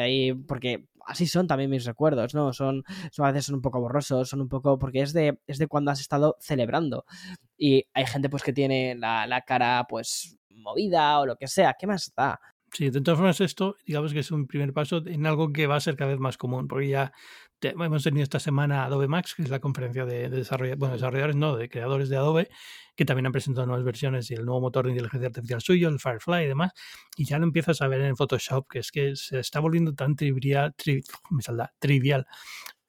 [0.46, 2.52] porque así son también mis recuerdos, ¿no?
[2.52, 5.58] Son, son, a veces son un poco borrosos, son un poco, porque es de, es
[5.58, 7.04] de cuando has estado celebrando.
[7.56, 11.74] Y hay gente pues que tiene la, la cara pues movida o lo que sea,
[11.78, 12.40] ¿qué más da?
[12.72, 15.76] Sí, de todas formas esto, digamos que es un primer paso en algo que va
[15.76, 17.12] a ser cada vez más común, porque ya
[17.62, 21.56] hemos tenido esta semana Adobe Max, que es la conferencia de, desarrolladores, bueno, desarrolladores no,
[21.56, 22.48] de creadores de Adobe,
[22.96, 25.98] que también han presentado nuevas versiones y el nuevo motor de inteligencia artificial suyo, el
[25.98, 26.72] Firefly y demás,
[27.16, 30.16] y ya lo empiezas a ver en Photoshop, que es que se está volviendo tan
[30.16, 30.74] trivial,
[31.30, 31.42] me
[31.78, 32.26] trivial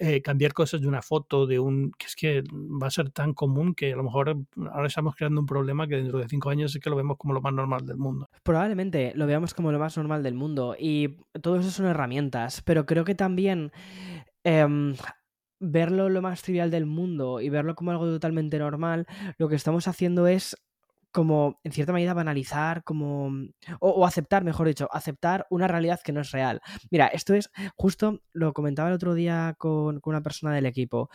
[0.04, 1.92] eh, cambiar cosas de una foto, de un.
[1.92, 4.36] que es que va a ser tan común que a lo mejor
[4.72, 7.36] ahora estamos creando un problema que dentro de cinco años es que lo vemos como
[7.36, 8.28] lo más normal del mundo.
[8.42, 12.88] Probablemente lo veamos como lo más normal del mundo y todo eso son herramientas, pero
[12.88, 13.72] creo que también.
[14.44, 14.96] Em,
[15.60, 19.06] verlo lo más trivial del mundo y verlo como algo totalmente normal,
[19.38, 20.58] lo que estamos haciendo es
[21.12, 23.32] como, en cierta medida, banalizar, como,
[23.80, 26.62] o, aceptar, mejor dicho, aceptar una realidad que no es real.
[26.90, 31.10] Mira, esto es, justo lo comentaba el otro día con, una persona del equipo.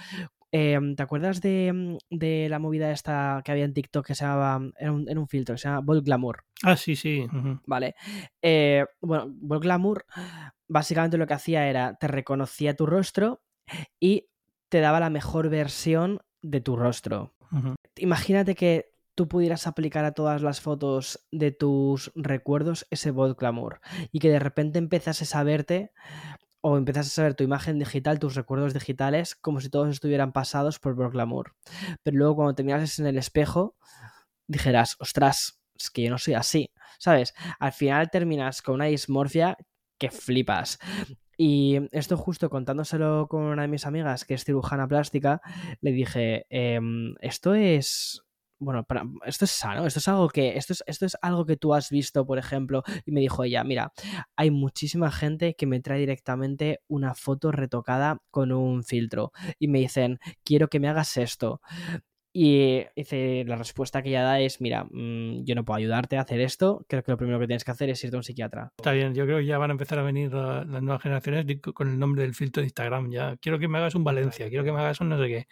[0.59, 4.71] Em, ¿Te acuerdas de, de, la movida esta que había en TikTok que se llamaba,
[4.79, 6.45] en un, un filtro, que se llama Bol Glamour?
[6.63, 7.27] Ah, sí, sí.
[7.67, 7.95] Vale.
[8.41, 10.07] Eh, bueno, Bol Glamour
[10.67, 13.43] básicamente lo que hacía era, te reconocía tu rostro
[14.01, 14.31] y
[14.71, 17.35] te daba la mejor versión de tu rostro.
[17.97, 23.81] Imagínate que tú pudieras aplicar a todas las fotos de tus recuerdos ese bot glamour
[24.11, 25.93] y que de repente empezases a verte
[26.69, 30.81] o empezases a ver tu imagen digital, tus recuerdos digitales, como si todos estuvieran pasados
[30.81, 31.55] por bot glamour.
[32.03, 33.77] Pero luego cuando te mirases en el espejo,
[34.49, 37.35] dijeras, ostras, es que yo no soy así, ¿sabes?
[37.61, 39.57] Al final terminas con una dismorfia
[39.97, 40.81] que flipas.
[41.39, 45.41] Y esto justo contándoselo con una de mis amigas que es cirujana plástica,
[45.81, 48.26] le dije, em, esto es
[48.59, 51.57] bueno, para, esto es sano, esto es algo que, esto es, esto es algo que
[51.57, 53.93] tú has visto, por ejemplo, y me dijo ella, mira,
[54.37, 59.81] hay muchísima gente que me trae directamente una foto retocada con un filtro y me
[59.81, 61.61] dicen, quiero que me hagas esto.
[62.39, 66.21] Y dice, la respuesta que ella da es, mira, mm, yo no puedo ayudarte a
[66.21, 68.75] hacer esto, creo que lo primero que tienes que hacer es irte a un psiquiatra.
[68.77, 71.89] Está bien, yo creo que ya van a empezar a venir las nuevas generaciones con
[71.89, 73.11] el nombre del filtro de Instagram.
[73.11, 75.47] Ya quiero que me hagas un Valencia, quiero que me hagas un no sé qué.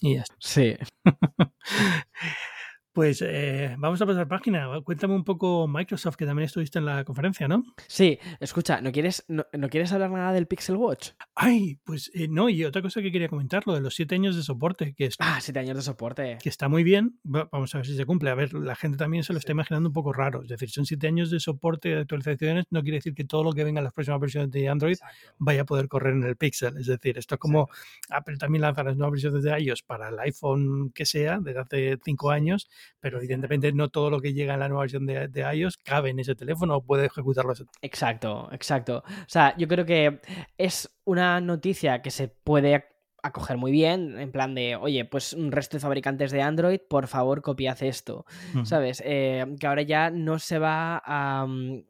[0.00, 0.34] Y ya está.
[0.40, 0.74] Sí.
[2.94, 4.68] Pues eh, vamos a pasar página.
[4.84, 7.64] Cuéntame un poco Microsoft, que también estuviste en la conferencia, ¿no?
[7.88, 11.10] Sí, escucha, ¿no quieres, no, quieres hablar nada del Pixel Watch?
[11.34, 14.36] Ay, pues eh, no, y otra cosa que quería comentar, lo de los siete años
[14.36, 14.94] de soporte.
[14.94, 16.38] Que ah, siete años de soporte.
[16.40, 17.18] Que está muy bien.
[17.24, 18.30] Vamos a ver si se cumple.
[18.30, 20.42] A ver, la gente también se lo está imaginando un poco raro.
[20.42, 23.52] Es decir, son siete años de soporte de actualizaciones, no quiere decir que todo lo
[23.52, 24.98] que venga en las próximas versiones de Android
[25.38, 26.76] vaya a poder correr en el Pixel.
[26.76, 27.68] Es decir, esto es como
[28.08, 31.98] Apple también lanza las nuevas versiones de iOS para el iPhone que sea, desde hace
[32.04, 32.68] cinco años,
[33.00, 36.18] pero evidentemente no todo lo que llega en la nueva versión de, iOS cabe en
[36.18, 37.52] ese teléfono o puede ejecutarlo.
[37.82, 39.04] Exacto, exacto.
[39.06, 40.20] O sea, yo creo que
[40.58, 42.84] es una noticia que se puede
[43.24, 47.06] acoger muy bien, en plan de, oye, pues un resto de fabricantes de Android, por
[47.06, 48.26] favor, copiad esto,
[48.64, 49.02] ¿sabes?
[49.04, 51.46] Eh, que ahora ya no se va a...
[51.46, 51.84] Mm,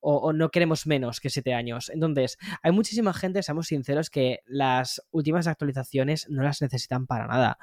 [0.00, 1.88] o, o, no queremos menos que siete años.
[1.88, 7.58] Entonces, hay muchísima gente, seamos sinceros, que las últimas actualizaciones no las necesitan para nada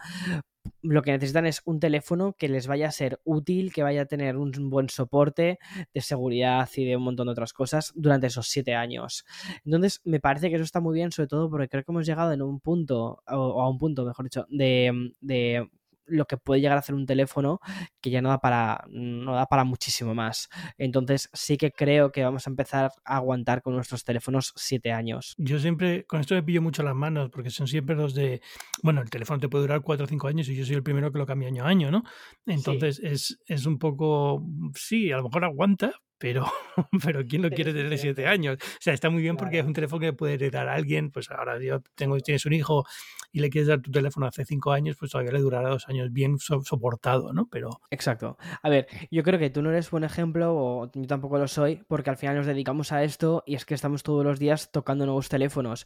[0.82, 4.05] lo que necesitan es un teléfono que les vaya a ser útil, que vaya a
[4.05, 5.60] tener un buen soporte
[5.93, 9.25] de seguridad y de un montón de otras cosas durante esos siete años.
[9.65, 12.32] Entonces, me parece que eso está muy bien, sobre todo porque creo que hemos llegado
[12.32, 15.69] en un punto, o a un punto, mejor dicho, de, de
[16.10, 17.60] lo que puede llegar a hacer un teléfono
[18.02, 20.50] que ya no da para no da para muchísimo más.
[20.78, 25.36] Entonces sí que creo que vamos a empezar a aguantar con nuestros teléfonos siete años.
[25.38, 28.41] Yo siempre, con esto me pillo mucho las manos, porque son siempre los de,
[28.84, 31.12] bueno, el teléfono te puede durar cuatro o cinco años y yo soy el primero
[31.12, 32.04] que lo cambia año a año, ¿no?
[32.45, 34.43] Entonces es, es un poco,
[34.76, 36.45] sí, a lo mejor aguanta, pero,
[37.03, 38.58] pero ¿quién lo quiere tener siete años?
[38.62, 41.32] O sea, está muy bien porque es un teléfono que puede heredar a alguien, pues
[41.32, 42.86] ahora yo tengo, tienes un hijo
[43.32, 46.12] y le quieres dar tu teléfono hace cinco años, pues todavía le durará dos años
[46.12, 47.47] bien soportado, ¿no?
[47.49, 47.82] Pero...
[47.89, 48.38] Exacto.
[48.62, 51.84] A ver, yo creo que tú no eres buen ejemplo, o yo tampoco lo soy,
[51.88, 55.05] porque al final nos dedicamos a esto y es que estamos todos los días tocando
[55.05, 55.86] nuevos teléfonos.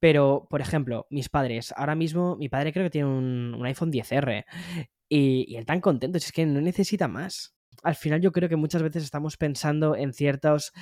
[0.00, 4.44] Pero, por ejemplo, mis padres, ahora mismo, mi padre creo que tiene un, iPhone 10R
[5.08, 7.55] y, y él tan contento, es que no necesita más
[7.86, 10.72] al final yo creo que muchas veces estamos pensando en ciertos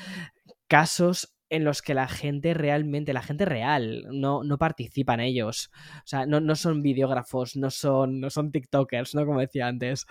[0.68, 5.70] casos en los que la gente realmente, la gente real, no, no participa en ellos.
[5.98, 9.26] O sea, no, no son videógrafos, no son, no son TikTokers, ¿no?
[9.26, 10.06] Como decía antes.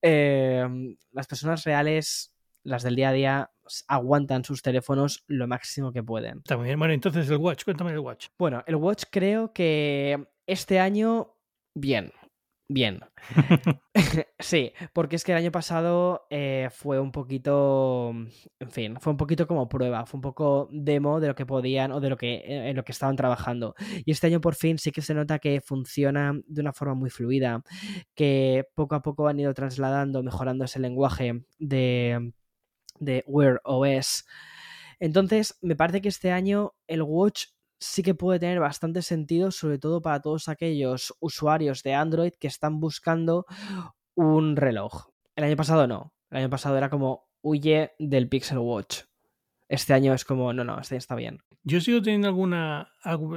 [0.00, 3.50] Em, las personas reales, las del día a día,
[3.88, 6.38] aguantan sus teléfonos lo máximo que pueden.
[6.38, 6.78] Está muy bien.
[6.78, 8.28] Bueno, entonces el Watch, cuéntame el Watch.
[8.38, 11.34] Bueno, el Watch creo que este año,
[11.74, 12.12] bien
[12.68, 13.00] bien.
[14.38, 19.16] sí, porque es que el año pasado eh, fue un poquito, en fin, fue un
[19.16, 22.34] poquito como prueba, fue un poco demo de lo que podían o de lo que,
[22.36, 23.74] eh, en lo que estaban trabajando.
[24.04, 27.10] Y este año por fin sí que se nota que funciona de una forma muy
[27.10, 27.62] fluida,
[28.14, 32.32] que poco a poco han ido trasladando, mejorando ese lenguaje de,
[33.00, 34.24] de Wear OS.
[35.00, 37.46] Entonces, me parece que este año el Watch
[37.78, 42.48] sí que puede tener bastante sentido, sobre todo para todos aquellos usuarios de Android que
[42.48, 43.46] están buscando
[44.14, 45.08] un reloj.
[45.36, 46.12] El año pasado no.
[46.30, 49.02] El año pasado era como huye del Pixel Watch.
[49.68, 51.38] Este año es como, no, no, este está bien.
[51.62, 52.90] Yo sigo teniendo alguna,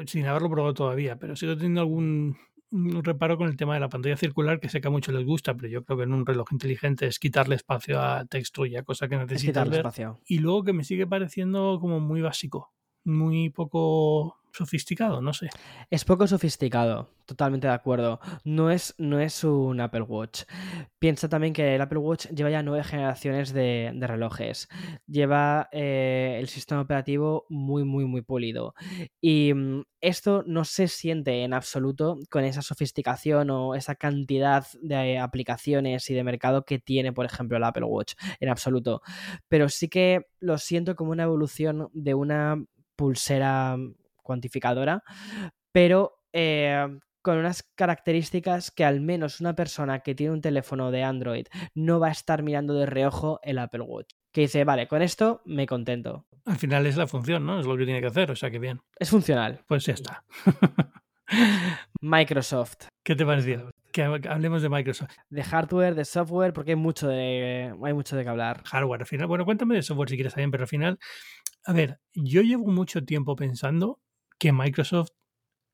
[0.07, 2.37] sin haberlo probado todavía, pero sigo teniendo algún
[2.71, 5.53] reparo con el tema de la pantalla circular que sé que a muchos les gusta,
[5.53, 8.83] pero yo creo que en un reloj inteligente es quitarle espacio a texto y a
[8.83, 9.79] cosas que necesitas ver.
[9.79, 10.21] Espacio.
[10.25, 12.71] Y luego que me sigue pareciendo como muy básico
[13.03, 15.49] muy poco sofisticado, no sé.
[15.89, 18.19] Es poco sofisticado, totalmente de acuerdo.
[18.43, 20.43] No es, no es un Apple Watch.
[20.99, 24.67] Piensa también que el Apple Watch lleva ya nueve generaciones de, relojes.
[25.07, 28.73] Lleva eh, el sistema operativo muy, muy, muy pulido.
[29.21, 35.17] Y mm, esto no se siente en absoluto con esa sofisticación o esa cantidad de
[35.17, 38.13] aplicaciones y de mercado que tiene, por ejemplo, el Apple Watch.
[38.39, 39.01] En absoluto.
[39.47, 42.63] Pero sí que lo siento como una evolución de una
[42.95, 43.77] pulsera
[44.23, 45.03] cuantificadora,
[45.71, 46.87] pero eh,
[47.21, 51.99] con unas características que al menos una persona que tiene un teléfono de Android no
[51.99, 54.13] va a estar mirando de reojo el Apple Watch.
[54.31, 56.25] Que dice, vale, con esto me contento.
[56.45, 57.59] Al final es la función, ¿no?
[57.59, 58.81] Es lo que tiene que hacer, o sea que bien.
[58.97, 59.63] Es funcional.
[59.67, 60.23] Pues ya está.
[62.01, 62.87] Microsoft.
[63.03, 63.70] ¿Qué te pareció?
[63.91, 65.11] Que hablemos de Microsoft.
[65.29, 68.63] De hardware, de software, porque hay mucho de, hay mucho de que hablar.
[68.65, 69.27] Hardware, al final.
[69.27, 70.99] Bueno, cuéntame de software si quieres también, pero al final
[71.65, 73.99] a ver, yo llevo mucho tiempo pensando
[74.39, 75.11] que Microsoft,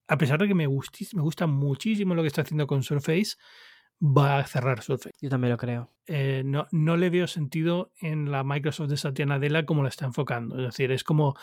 [0.07, 3.35] a pesar de que me, me gusta muchísimo lo que está haciendo con Surface,
[4.01, 5.15] va a cerrar Surface.
[5.21, 5.93] Yo también lo creo.
[6.05, 10.05] Eh, no, no le veo sentido en la Microsoft de Satya Nadella como la está
[10.05, 10.57] enfocando.
[10.57, 11.35] Es decir, es como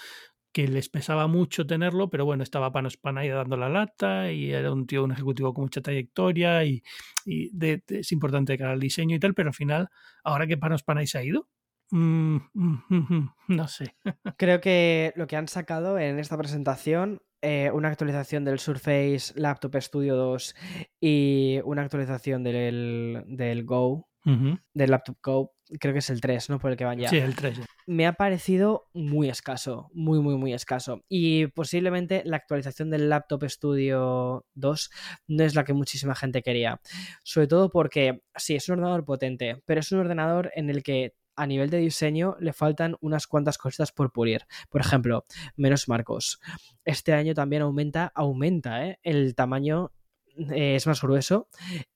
[0.55, 4.73] que les pesaba mucho tenerlo, pero bueno, estaba Panos Panay dando la lata y era
[4.73, 6.83] un tío, un ejecutivo con mucha trayectoria y,
[7.27, 9.89] es importante de cara al diseño y tal, pero al final,
[10.23, 11.49] ahora que Panos Panay se ha ido,
[11.91, 13.97] mm, mm, mm, no sé.
[14.37, 19.75] Creo que lo que han sacado en esta presentación eh, una actualización del Surface Laptop
[19.81, 20.55] Studio 2
[21.01, 26.59] y una actualización del, del Go, del Laptop Go, creo que es el 3, ¿no?
[26.59, 27.09] Por el que van ya.
[27.09, 27.61] Sí, el 3.
[27.87, 31.03] Me ha parecido muy escaso, muy, muy, muy escaso.
[31.09, 34.91] Y posiblemente la actualización del Laptop Studio 2
[35.29, 36.81] no es la que muchísima gente quería.
[37.23, 41.15] Sobre todo porque, sí, es un ordenador potente, pero es un ordenador en el que
[41.37, 44.43] a nivel de diseño le faltan unas cuantas cositas por pulir.
[44.71, 45.25] Por ejemplo,
[45.57, 46.41] menos marcos.
[46.85, 48.99] Este año también aumenta, aumenta ¿eh?
[49.03, 49.93] el tamaño
[50.37, 51.49] eh, es más grueso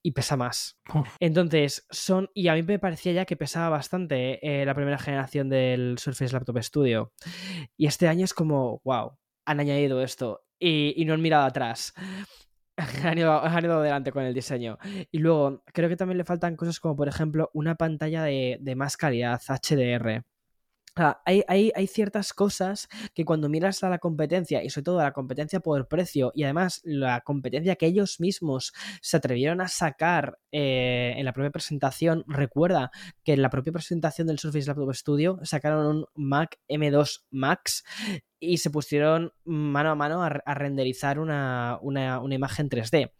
[0.02, 0.78] y pesa más.
[1.20, 2.30] Entonces, son.
[2.34, 6.32] Y a mí me parecía ya que pesaba bastante eh, la primera generación del Surface
[6.32, 7.12] Laptop Studio.
[7.76, 11.94] Y este año es como, wow, han añadido esto y, y no han mirado atrás.
[13.04, 14.78] Han ido, adelante con el diseño.
[15.10, 18.76] Y luego, creo que también le faltan cosas como, por ejemplo, una pantalla de, de
[18.76, 20.22] más calidad, HDR
[21.24, 25.12] hay, hay, ciertas cosas que cuando miras a la competencia y sobre todo a la
[25.12, 31.14] competencia por precio y además la competencia que ellos mismos se atrevieron a sacar eh,
[31.16, 32.90] en la propia presentación, recuerda
[33.24, 37.84] que en la propia presentación del Surface Laptop Studio sacaron un Mac M2 Max
[38.40, 41.78] y se pusieron mano a mano a, renderizar una,
[42.30, 43.12] imagen 3D.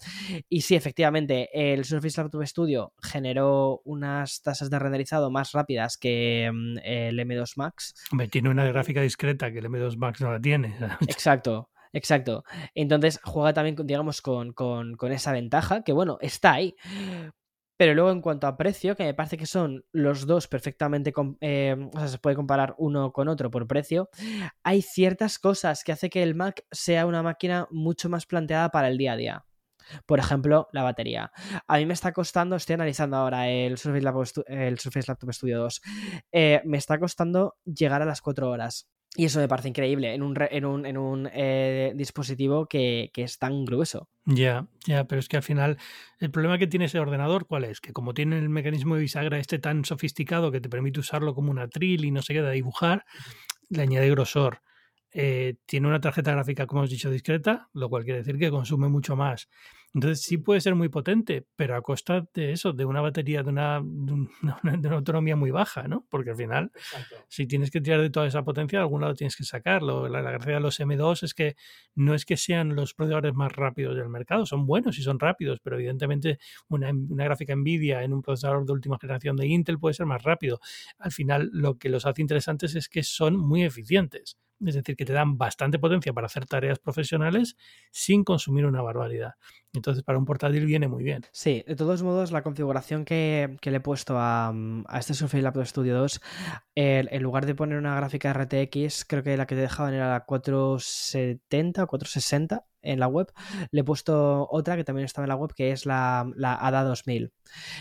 [0.48, 6.50] Y sí, efectivamente, el Surface Laptop Studio generó unas tasas de renderizado más rápidas que
[6.52, 7.94] mm, el M2 Max.
[8.12, 10.76] Hombre, tiene una gráfica discreta que el M2 Max no la tiene.
[11.08, 11.70] Exacto.
[11.92, 12.44] Exacto.
[12.74, 16.74] Entonces juega también, digamos, con, con, esa ventaja, que bueno, está ahí.
[17.78, 21.76] Pero luego en cuanto a precio, que me parece que son los dos perfectamente, eh,
[21.94, 24.10] o sea, se puede comparar uno con otro por precio,
[24.64, 28.88] hay ciertas cosas que hace que el Mac sea una máquina mucho más planteada para
[28.88, 29.44] el día a día.
[30.06, 31.32] Por ejemplo, la batería.
[31.66, 35.60] A mí me está costando, estoy analizando ahora el Surface Laptop, el Surface Laptop Studio
[35.60, 35.80] 2,
[36.32, 38.88] eh, me está costando llegar a las 4 horas.
[39.16, 43.24] Y eso me parece increíble en un, en un, en un eh, dispositivo que, que,
[43.24, 44.08] es tan grueso.
[44.26, 45.78] Ya, ya, pero es que al final
[46.20, 47.80] el problema que tiene ese ordenador, ¿cuál es?
[47.80, 51.50] Que como tiene el mecanismo de bisagra este tan sofisticado que te permite usarlo como
[51.50, 53.06] una atril y no se queda dibujar,
[53.70, 54.62] le añade grosor.
[55.12, 58.88] Eh, tiene una tarjeta gráfica, como hemos dicho, discreta, lo cual quiere decir que consume
[58.88, 59.48] mucho más.
[59.94, 63.48] Entonces sí puede ser muy potente, pero a costa de eso, de una batería, de
[63.48, 64.28] una, de
[64.62, 66.06] una, autonomía muy baja, ¿no?
[66.10, 66.70] Porque al final,
[67.28, 70.08] si tienes que tirar de toda esa potencia, de algún lado tienes que sacarlo.
[70.08, 71.56] La, gracia de los M2 es que
[71.94, 75.60] no es que sean los procesadores más rápidos del mercado, son buenos y son rápidos,
[75.62, 79.94] pero evidentemente una, una gráfica NVIDIA en un procesador de última generación de Intel puede
[79.94, 80.60] ser más rápido.
[80.98, 85.04] Al final, lo que los hace interesantes es que son muy eficientes es decir, que
[85.04, 87.56] te dan bastante potencia para hacer tareas profesionales
[87.90, 89.34] sin consumir una barbaridad.
[89.74, 91.22] Entonces, para un portátil viene muy bien.
[91.32, 94.54] Sí, de todos modos, la configuración que, le he puesto a,
[94.98, 96.20] este Surface Laptop Studio 2,
[96.74, 100.24] en lugar de poner una gráfica RTX, creo que la que te dejaban era la
[100.24, 103.32] 470 o 460 en la web,
[103.70, 106.84] le he puesto otra que también estaba en la web, que es la, la ADA
[106.84, 107.32] 2000,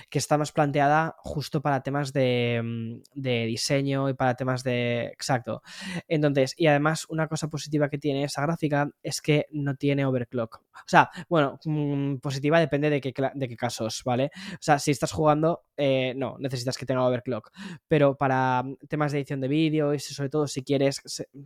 [0.10, 5.06] que está más planteada justo para temas de, mm, de, diseño y para temas de...
[5.08, 5.62] Exacto.
[6.08, 10.62] Entonces, y además una cosa positiva que tiene esa gráfica es que no tiene overclock.
[10.74, 14.32] O sea, bueno, mm, positiva depende de qué, de qué casos, ¿vale?
[14.54, 17.52] O sea, si estás jugando, eh, no, necesitas que tenga overclock.
[17.88, 21.02] Pero para mm, temas de edición de vídeo y sobre todo si quieres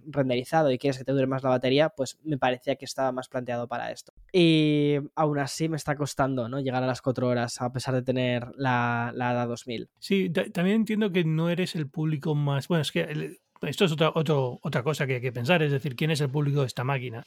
[0.07, 3.29] renderizado y quieres que te dure más la batería, pues me parecía que estaba más
[3.51, 4.13] planteado para esto.
[4.33, 6.59] Y aún así me está costando ¿no?
[6.59, 9.89] llegar a las 4 horas, a pesar de tener la, la 2000.
[9.99, 12.67] Sí, también entiendo que no eres el público más.
[12.67, 16.09] Bueno, es que esto es otra, otra cosa que hay que pensar, es decir, quién
[16.11, 17.23] es el público de esta máquina.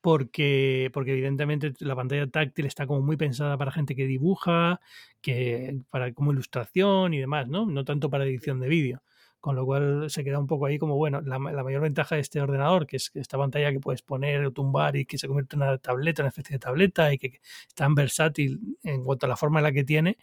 [0.00, 4.80] Porque, porque evidentemente la pantalla táctil está como muy pensada para gente que dibuja,
[5.20, 7.66] que para como ilustración y demás, ¿no?
[7.66, 9.02] No tanto para edición de vídeo
[9.44, 12.40] con lo cual se queda un poco ahí como, bueno, la, mayor ventaja de este
[12.40, 15.62] ordenador, que es esta pantalla que puedes poner o tumbar y que se convierte en
[15.64, 17.36] una tableta, una especie de tableta y que, que
[17.68, 20.16] es tan versátil en cuanto a la forma en la que tiene,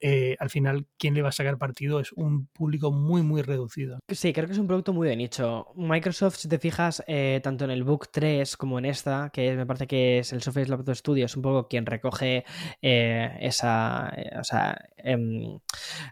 [0.00, 3.98] eh, al final quien le va a sacar partido es un público muy, muy reducido.
[4.08, 5.68] Sí, creo que es un producto muy de nicho.
[5.74, 9.66] Microsoft, si te fijas, eh, tanto en el Book 3 como en esta, que me
[9.66, 12.44] parece que es el Surface Laptop Studio, es un poco quien recoge
[12.82, 14.12] eh, esa.
[14.38, 15.58] o sea, em,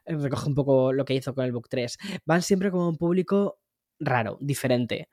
[0.06, 1.98] recoge un poco lo que hizo con el Book 3.
[2.24, 3.58] Van siempre como un público
[4.00, 5.08] raro, diferente.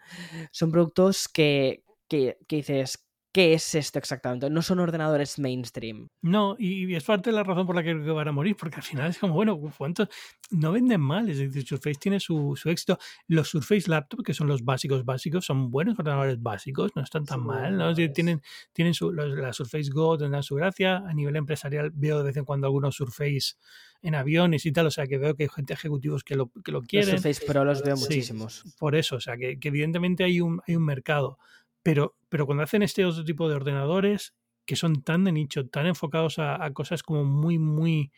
[0.52, 4.50] Son productos que, que, que dices, qué es esto exactamente.
[4.50, 6.10] No son ordenadores mainstream.
[6.22, 8.84] No, y, es parte de la razón por la que van a morir, porque al
[8.84, 10.10] final es como, bueno, ¿cuántos?
[10.50, 13.00] No venden mal, es decir, Surface tiene su, éxito.
[13.28, 17.46] Los Surface Laptop, que son los básicos básicos, son buenos ordenadores básicos, no están tan
[17.46, 17.94] mal, ¿no?
[17.94, 18.42] tienen,
[18.74, 20.98] tienen su, la Surface Go, tendrán su gracia.
[20.98, 23.56] A nivel empresarial veo de vez en cuando algunos Surface
[24.02, 26.72] en aviones y tal, o sea que veo que hay gente ejecutivos que lo, que
[26.72, 27.12] lo quieren.
[27.12, 28.64] Los Surface Pro los veo muchísimos.
[28.80, 31.38] Por eso, o sea que, que evidentemente hay un, hay un mercado.
[31.84, 35.88] Pero, pero cuando hacen este otro tipo de ordenadores que son tan de nicho, tan
[35.88, 38.12] enfocados a, cosas como muy, muy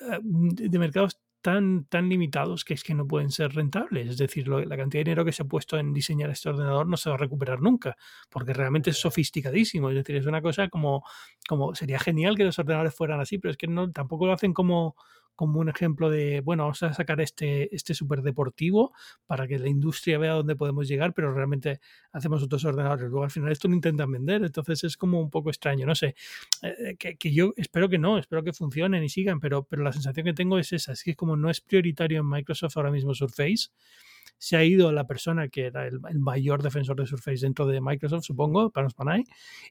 [0.00, 4.08] eh, de mercados tan, tan limitados que es que no pueden ser rentables.
[4.10, 6.96] Es decir, la cantidad de dinero que se ha puesto en diseñar este ordenador no
[6.96, 7.96] se va a recuperar nunca,
[8.30, 9.90] porque realmente es sofisticadísimo.
[9.90, 11.04] Es decir, es una cosa como,
[11.48, 14.54] como sería genial que los ordenadores fueran así, pero es que no, tampoco lo hacen
[14.54, 14.94] como,
[15.34, 18.92] como un ejemplo de, bueno, vamos a sacar este, este súper deportivo
[19.26, 21.80] para que la industria vea dónde podemos llegar, pero realmente
[22.12, 23.10] hacemos otros ordenadores.
[23.10, 26.14] Luego al final esto lo intentan vender, entonces es como un poco extraño, no sé,
[26.62, 29.92] eh, que, que, yo espero que no, espero que funcionen y sigan, pero, pero la
[29.92, 33.14] sensación que tengo es esa, es que como no es prioritario en Microsoft ahora mismo
[33.14, 33.70] Surface,
[34.42, 38.24] se ha ido la persona que era el, mayor defensor de Surface dentro de Microsoft,
[38.24, 39.22] supongo, Panos Panay,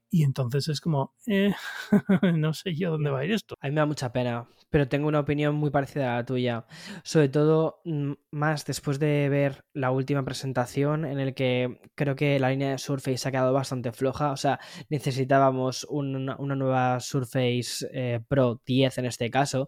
[0.09, 1.53] y entonces es como, eh,
[2.37, 3.57] no sé yo dónde va a ir esto.
[3.59, 6.65] A mí me da mucha pena, pero tengo una opinión muy parecida a la tuya,
[7.03, 12.39] sobre todo mm, más después de ver la última presentación en el que creo que
[12.39, 14.57] la línea de Surface ha quedado bastante floja, o sea,
[14.87, 19.67] necesitábamos una, nueva Surface eh, Pro 10 en este caso,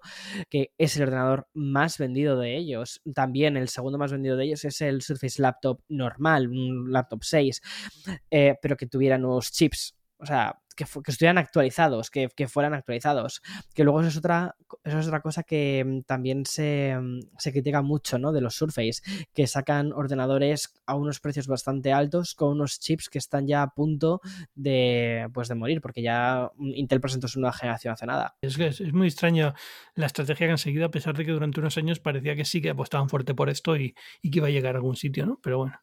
[0.50, 4.64] que es el ordenador más vendido de ellos, también el segundo más vendido de ellos
[4.64, 7.62] es el Surface Laptop normal, un laptop 6,
[8.30, 9.96] eh, pero que tuviera nuevos chips.
[10.18, 13.42] O sea, que, estuvieran actualizados, que, fueran actualizados.
[13.74, 17.52] Que luego eso es otra, eso es otra cosa que mm, también se, mm, se,
[17.52, 18.32] critica mucho, ¿no?
[18.32, 19.02] De los Surface,
[19.34, 23.74] que sacan ordenadores a unos precios bastante altos con unos chips que están ya a
[23.74, 24.22] punto
[24.56, 28.36] de, pues, de morir, porque ya mm, Intel presentó su nueva generación hace nada.
[28.42, 29.54] Es, es, es muy extraño
[29.96, 32.62] la estrategia que han seguido, a pesar de que durante unos años parecía que sí
[32.62, 35.40] que apostaban fuerte por esto y, y que iba a llegar a algún sitio, ¿no?
[35.42, 35.80] Pero bueno.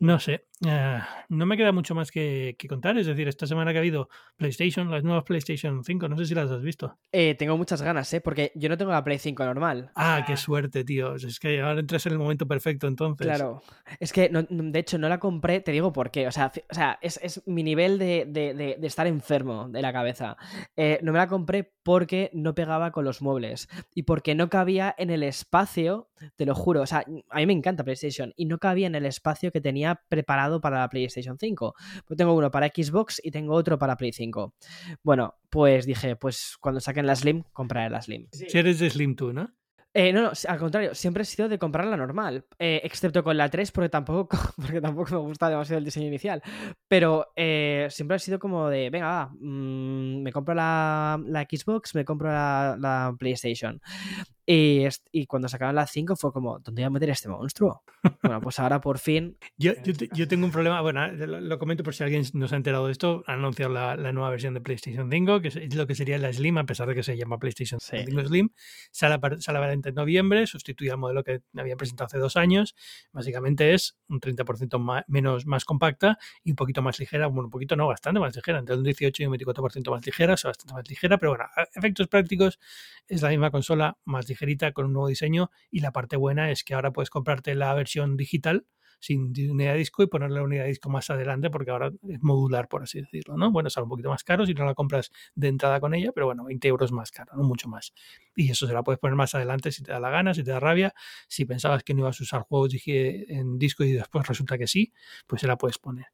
[0.00, 2.98] No sé, ah, no me queda mucho más que, contar.
[2.98, 6.34] Es decir, esta semana que ha habido PlayStation, las nuevas PlayStation 5, no sé si
[6.34, 6.98] las has visto.
[7.12, 8.20] Eh, tengo muchas ganas, ¿eh?
[8.20, 9.90] Porque yo no tengo la Play 5 normal.
[9.94, 11.14] Ah, qué suerte, tío.
[11.14, 13.26] Es que ahora entras en el momento perfecto, entonces.
[13.26, 13.62] Claro.
[14.00, 16.26] Es que, de hecho, no la compré, te digo por qué.
[16.26, 20.36] O sea, o sea es, mi nivel de, estar enfermo de la cabeza.
[20.76, 24.94] Eh, no me la compré porque no pegaba con los muebles y porque no cabía
[24.98, 26.82] en el espacio, te lo juro.
[26.82, 30.00] O sea, a mí me encanta PlayStation y no cabía en el espacio que tenía
[30.08, 31.74] preparado para la PlayStation 5.
[32.06, 34.54] Pues tengo uno para Xbox y tengo otro para Play 5.
[35.02, 38.28] Bueno, pues dije, pues cuando saquen la Slim, compraré la Slim.
[38.32, 39.52] Si eres de Slim tú, ¿no?
[39.96, 43.36] Eh, no, no, al contrario, siempre he sido de comprar la normal, eh, excepto con
[43.36, 46.42] la 3 porque tampoco, porque tampoco me gusta demasiado el diseño inicial.
[46.88, 51.16] Pero eh, siempre ha sido como de, venga, va, mm, me compro la,
[51.48, 53.80] Xbox, me compro la, la PlayStation.
[54.46, 57.82] Y, y, cuando sacaron la 5 fue como, ¿dónde voy a meter este monstruo?
[58.22, 59.38] Bueno, pues ahora por fin.
[59.56, 59.72] yo,
[60.14, 62.92] yo, tengo un problema, bueno, lo, comento por si alguien no se ha enterado de
[62.92, 63.24] esto.
[63.26, 66.30] Han anunciado la, la, nueva versión de PlayStation 5, que es lo que sería la
[66.30, 68.50] Slim, a pesar de que se llama PlayStation 5 Slim.
[68.90, 72.74] Sale, sale a en noviembre, sustituye al modelo que habían presentado hace dos años.
[73.12, 77.50] Básicamente es un 30% más, menos, más compacta y un poquito más ligera, bueno, un
[77.50, 80.50] poquito no, bastante más ligera, entre un 18 y un 24% más ligera, o sea,
[80.50, 82.58] bastante más ligera, pero bueno, a efectos prácticos
[83.08, 84.33] es la misma consola más ligera
[84.72, 88.16] con un nuevo diseño y la parte buena es que ahora puedes comprarte la versión
[88.16, 88.66] digital
[89.04, 92.68] sin unidad de disco y ponerle la unidad disco más adelante porque ahora es modular,
[92.68, 93.50] por así decirlo, ¿no?
[93.50, 96.24] Bueno, sale un poquito más caro si no la compras de entrada con ella, pero
[96.24, 97.92] bueno, 20 euros más caro, no mucho más.
[98.34, 100.52] Y eso se la puedes poner más adelante si te da la gana, si te
[100.52, 100.94] da rabia,
[101.28, 104.94] si pensabas que no ibas a usar juegos en disco y después resulta que sí,
[105.26, 106.06] pues se la puedes poner.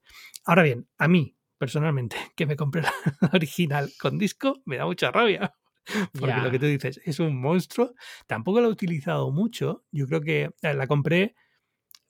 [0.44, 2.92] Ahora bien, a mí, personalmente, que me compré la
[3.32, 5.54] original con disco, me da mucha rabia.
[6.12, 7.94] Porque lo que tú dices es un monstruo.
[8.26, 9.84] Tampoco la he utilizado mucho.
[9.90, 11.34] Yo creo que eh, la compré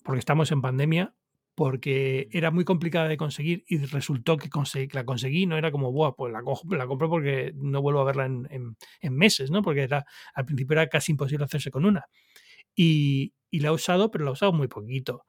[0.03, 1.15] porque estamos en pandemia,
[1.55, 4.49] porque era muy complicada de conseguir y resultó que,
[4.93, 5.47] la conseguí.
[5.47, 8.77] No era como, Buah, pues la, la compré porque no vuelvo a verla en,
[9.15, 9.63] meses, ¿no?
[9.63, 10.05] Porque era,
[10.35, 12.07] al principio era casi imposible hacerse con una.
[12.75, 15.27] Y, y la he usado, pero la he usado muy poquito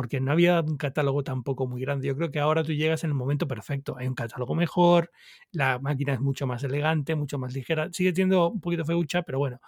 [0.00, 2.08] porque no había un catálogo tampoco muy grande.
[2.08, 3.98] Yo creo que ahora tú llegas en el momento perfecto.
[3.98, 5.10] Hay un catálogo mejor,
[5.52, 7.90] la máquina es mucho más elegante, mucho más ligera.
[7.92, 9.60] Sigue siendo un poquito feucha, pero bueno,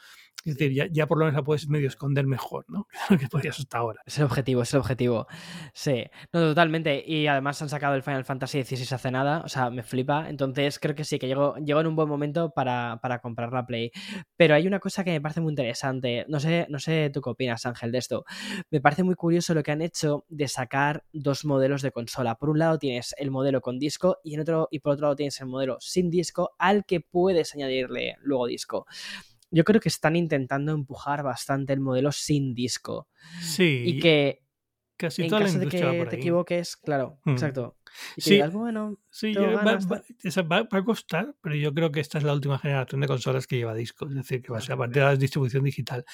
[0.44, 2.88] Es decir, ya, ya, por lo menos la puedes medio esconder mejor, ¿no?
[3.20, 4.02] que podrías hasta ahora.
[4.04, 5.28] Es el objetivo, es el objetivo.
[5.72, 7.04] Sí, no, totalmente.
[7.06, 10.28] Y además han sacado el Final Fantasy XVI hace nada, o sea, me flipa.
[10.28, 13.66] Entonces creo que sí, que llegó, llegó en un buen momento para, para, comprar la
[13.66, 13.92] Play.
[14.36, 16.24] Pero hay una cosa que me parece muy interesante.
[16.28, 18.24] No sé, no sé tú qué opinas, Ángel, de esto.
[18.70, 22.34] Me parece muy curioso lo que han hecho de sacar dos modelos de consola.
[22.34, 25.16] Por un lado tienes el modelo con disco y, en otro, y por otro lado
[25.16, 28.86] tienes el modelo sin disco al que puedes añadirle luego disco
[29.52, 33.08] yo creo que están intentando empujar bastante el modelo sin disco.
[33.40, 33.82] Sí.
[33.86, 34.42] Y que
[34.96, 36.20] casi en toda caso la de que industria va por te ahí.
[36.22, 37.30] equivoques, claro, Mm.
[37.32, 37.76] exacto.
[38.12, 42.16] Y que Sí, digas, bueno, Sí, yo- va, a costar, pero yo creo que esta
[42.18, 44.72] es la última generación de consolas que lleva discos, es decir, que va a ser
[44.72, 46.04] a partir de la distribución digital,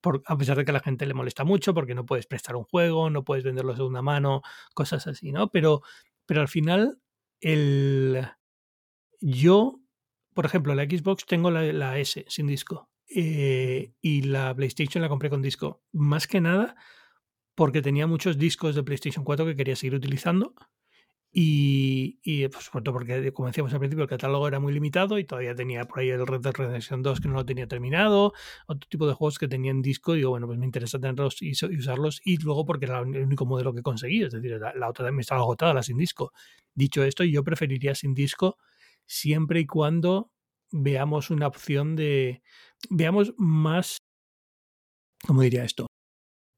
[0.00, 2.56] por, a pesar de que a la gente le molesta mucho porque no puedes prestar
[2.56, 4.42] un juego, no puedes venderlo de segunda mano,
[4.74, 5.50] cosas así, ¿no?
[5.50, 5.82] Pero,
[6.26, 6.98] pero al final,
[7.40, 8.26] el,
[9.20, 9.80] yo,
[10.38, 15.30] por ejemplo, la Xbox tengo la, S sin disco eh, y la PlayStation la compré
[15.30, 16.76] con disco, más que nada
[17.56, 20.54] porque tenía muchos discos de PlayStation 4 que quería seguir utilizando
[21.32, 25.24] y, pues, sobre todo porque, como decíamos al principio, el catálogo era muy limitado y
[25.24, 28.32] todavía tenía por ahí el Red Dead Redemption 2 que no lo tenía terminado,
[28.68, 30.14] otro tipo de juegos que tenían disco.
[30.14, 32.20] Y digo, bueno, pues me interesa tenerlos y, usarlos.
[32.24, 35.22] Y luego porque era el único modelo que conseguí, es decir, la, la otra también
[35.22, 36.32] estaba agotada, la sin disco.
[36.74, 38.56] Dicho esto, yo preferiría sin disco
[39.08, 40.30] siempre y cuando
[40.70, 42.42] veamos una opción de.
[42.90, 43.98] Veamos más.
[45.26, 45.86] ¿Cómo diría esto?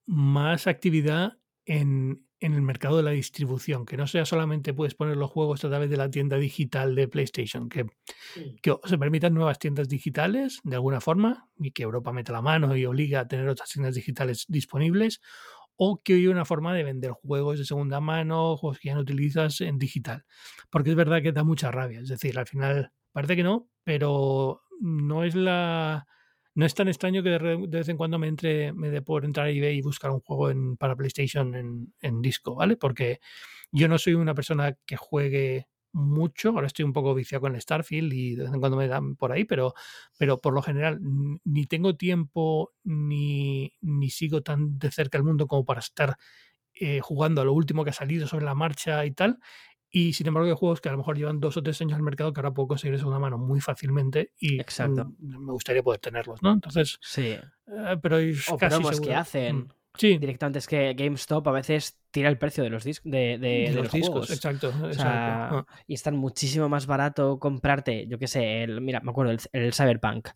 [0.07, 5.17] Más actividad en, en el mercado de la distribución, que no sea solamente puedes poner
[5.17, 7.87] los juegos a través de la tienda digital de PlayStation, que,
[8.63, 12.77] que se permitan nuevas tiendas digitales de alguna forma y que Europa meta la mano
[12.77, 15.21] y obliga a tener otras tiendas digitales disponibles,
[15.83, 19.01] o que haya una forma de vender juegos de segunda mano, juegos que ya no
[19.01, 20.27] utilizas en digital.
[20.69, 24.61] Porque es verdad que da mucha rabia, es decir, al final parece que no, pero
[24.79, 26.07] no es la
[26.55, 29.47] no es tan extraño que de vez en cuando me entre, me dé por entrar
[29.47, 32.77] a eBay y buscar un juego en, para PlayStation en, en disco, ¿vale?
[32.77, 33.21] Porque
[33.73, 37.61] yo no soy una persona que juegue mucho, ahora estoy un poco viciado con el
[37.61, 39.75] Starfield y de vez en cuando me dan por ahí, pero,
[40.19, 40.99] pero por lo general
[41.45, 46.17] ni tengo tiempo ni, ni sigo tan de cerca el mundo como para estar
[46.75, 49.39] eh, jugando a lo último que ha salido sobre la marcha y tal.
[49.91, 52.03] Y sin embargo, hay juegos que a lo mejor llevan dos o tres años al
[52.03, 55.13] mercado que ahora puedo conseguir de segunda mano muy fácilmente y Exacto.
[55.19, 56.53] mm, me gustaría poder tenerlos, ¿no?
[56.53, 57.41] Entonces, Sí.
[57.69, 59.15] eh, pero es O casi promos que seguro.
[59.15, 59.57] hacen.
[59.57, 59.80] Mm.
[59.95, 63.85] Sí, Directamente es que GameStop a veces tira el precio de los, de, de- los
[63.85, 64.31] los discos, juegos.
[64.31, 64.69] exacto.
[64.69, 64.95] O exacto.
[65.03, 69.11] sea, Ah, y es tan muchísimo más barato comprarte, yo qué sé, el, mira, me
[69.11, 70.29] acuerdo, el, el Cyberpunk.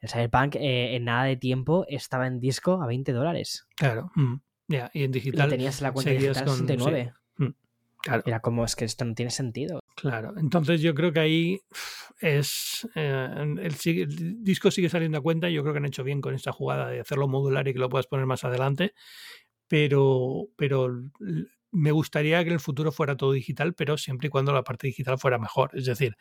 [0.00, 3.66] El Cyberpunk eh, en nada de tiempo estaba en disco a 20 dólares.
[3.76, 4.10] claro.
[4.14, 4.34] mm,
[4.68, 5.48] Ya, y en Y digital.
[5.48, 7.12] tenías la cuenta digital con- sí, 69.
[7.38, 7.46] mm,
[8.02, 8.22] Claro.
[8.26, 9.80] Era como, es que esto no tiene sentido.
[10.00, 11.60] Claro, entonces yo creo que ahí
[12.20, 13.28] es eh,
[13.60, 15.50] el, disco sigue saliendo a cuenta.
[15.50, 17.88] Yo creo que han hecho bien con esta jugada de hacerlo modular y que lo
[17.88, 18.94] puedas poner más adelante.
[19.66, 20.88] Pero, pero
[21.72, 24.86] me gustaría que en el futuro fuera todo digital, pero siempre y cuando la parte
[24.86, 25.70] digital fuera mejor.
[25.74, 26.16] Es decir,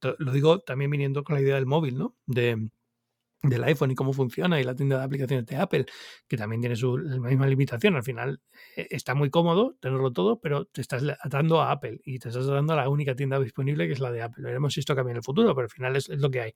[0.00, 2.16] lo digo también viniendo con la idea del móvil, ¿no?
[2.26, 2.70] De,
[3.42, 5.86] del iPhone y cómo funciona y la tienda de aplicaciones de Apple,
[6.26, 7.94] que también tiene su misma limitación.
[7.96, 8.40] Al final
[8.76, 12.48] eh, está muy cómodo tenerlo todo, pero te estás atando a Apple y te estás
[12.48, 14.44] atando a la única tienda disponible que es la de Apple.
[14.44, 16.52] Veremos si esto cambia en el futuro, pero al final es, lo que hay.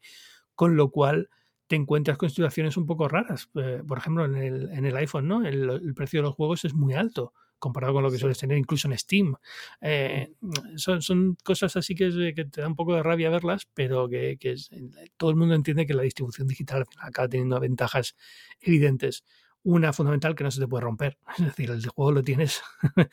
[0.55, 1.29] Con lo cual
[1.69, 3.49] te encuentras con situaciones un poco raras.
[3.55, 5.47] Eh, por ejemplo, en el, en el iPhone, ¿no?
[5.47, 7.33] El precio de los juegos es muy alto
[7.63, 9.35] comparado con lo que sueles tener incluso en Steam.
[9.81, 10.33] Eh,
[10.77, 14.37] son, son cosas así que, que te da un poco de rabia verlas, pero que,
[14.41, 14.71] que es-
[15.17, 18.17] todo el mundo entiende que la distribución digital acaba teniendo ventajas
[18.61, 19.25] evidentes.
[19.65, 21.19] Una fundamental que no se te puede romper.
[21.39, 22.61] Es decir, el juego lo tienes.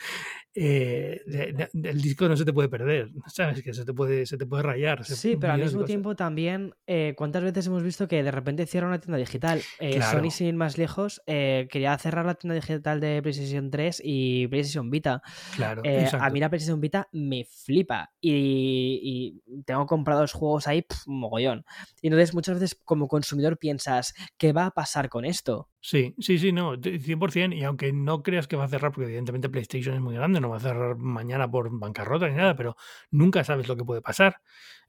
[0.55, 3.09] eh, de- de- el disco no se te puede perder.
[3.27, 3.61] ¿Sabes?
[3.61, 5.05] Que se te puede, se te puede rayar.
[5.05, 8.87] Sí, pero al mismo tiempo también, eh, ¿cuántas veces hemos visto que de repente cierra
[8.87, 9.61] una tienda digital?
[9.79, 10.19] Eh, Claro.
[10.19, 14.47] Sony, sin ir más lejos, eh, quería cerrar la tienda digital de PlayStation 3 y
[14.47, 15.21] PlayStation Vita.
[15.55, 21.63] Claro, a mí la PlayStation Vita me flipa y, y tengo comprados juegos ahí mogollón.
[22.01, 25.69] Y entonces muchas veces como consumidor piensas, ¿qué va a pasar con esto?
[25.81, 27.53] Sí, sí, sí, no, de- 100%.
[27.55, 30.49] Y aunque no creas que va a cerrar, porque evidentemente PlayStation es muy grande, no
[30.49, 32.75] va a cerrar mañana por bancarrota ni nada, pero
[33.11, 34.37] nunca sabes lo que puede pasar.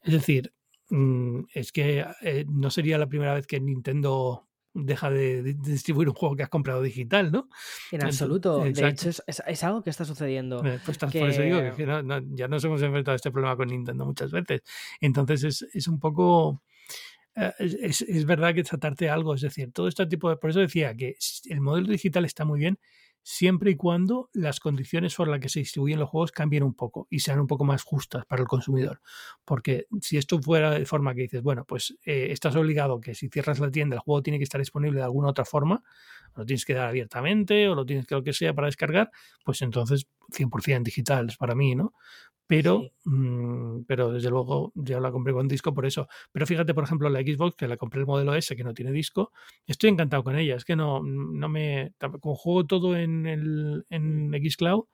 [0.02, 0.52] Es decir,
[0.88, 6.08] mm, es que eh, no sería la primera vez que Nintendo deja de, de distribuir
[6.08, 7.48] un juego que has comprado digital, ¿no?
[7.90, 8.60] En absoluto.
[8.60, 8.88] De exacto.
[8.88, 10.64] hecho, es, es- es algo que está sucediendo.
[10.64, 13.14] Eh, Pues tas- por eso digo que, que- que no- no- ya nos hemos enfrentado
[13.14, 14.62] a este problema con Nintendo muchas veces.
[15.00, 16.62] Entonces es, es un poco...
[17.36, 20.36] eh, Es, es- verdad que tratarte algo, es decir, todo este tipo de...
[20.36, 21.16] Por eso decía que
[21.48, 22.78] el modelo digital está muy bien
[23.22, 27.06] siempre y cuando las condiciones por las que se distribuyen los juegos cambien un poco
[27.10, 29.00] y sean un poco más justas para el consumidor.
[29.44, 33.28] Porque si esto fuera de forma que dices, bueno, pues eh, estás obligado que si
[33.28, 35.82] cierras la tienda el juego tiene que estar disponible de alguna otra forma,
[36.36, 39.10] lo tienes que dar abiertamente o lo tienes que lo que sea para descargar,
[39.44, 41.92] pues entonces 100% digital es para mí, ¿no?
[42.50, 46.08] pero, mm, pero desde luego ya la compré con disco por eso.
[46.32, 48.90] Pero fíjate, por ejemplo, la Xbox, que la compré el modelo S, que no tiene
[48.90, 49.30] disco,
[49.68, 50.56] estoy encantado con ella.
[50.56, 51.92] Es que no, no me.
[52.20, 54.86] Como juego todo en, el, en Xcloud,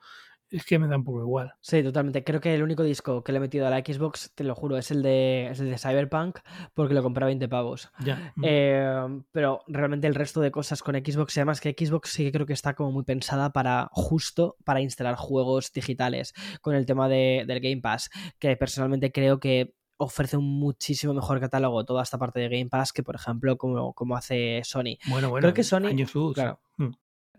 [0.50, 1.54] es que me da un poco igual.
[1.60, 2.22] Sí, totalmente.
[2.22, 4.76] Creo que el único disco que le he metido a la Xbox, te lo juro,
[4.76, 6.38] es el de, el de Cyberpunk,
[6.74, 7.90] porque lo compré a 20 pavos.
[8.00, 8.32] Ya.
[8.42, 12.32] Eh, pero realmente el resto de cosas con Xbox, y además que Xbox sí que
[12.32, 17.08] creo que está como muy pensada para justo para instalar juegos digitales con el tema
[17.08, 22.18] de, del Game Pass, que personalmente creo que ofrece un muchísimo mejor catálogo toda esta
[22.18, 24.98] parte de Game Pass que, por ejemplo, como, como hace Sony.
[25.08, 25.42] Bueno, bueno.
[25.42, 25.86] Creo que Sony.
[25.86, 26.34] años luz.
[26.34, 26.60] Claro.
[26.76, 26.90] Mm.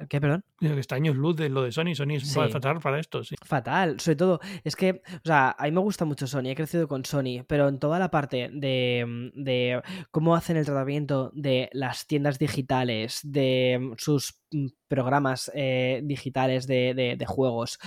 [0.09, 0.43] ¿Qué, perdón?
[0.61, 1.95] Está años luz de lo de Sony.
[1.95, 2.39] Sony es Sí.
[2.51, 3.35] fatal para esto, sí.
[3.43, 6.87] Fatal, sobre todo, es que, o sea, a mí me gusta mucho Sony, he crecido
[6.87, 9.81] con Sony, pero en toda la parte de, de
[10.11, 16.93] cómo hacen el tratamiento de las tiendas digitales, de sus mm, programas eh, digitales de,
[16.93, 17.79] de- de juegos,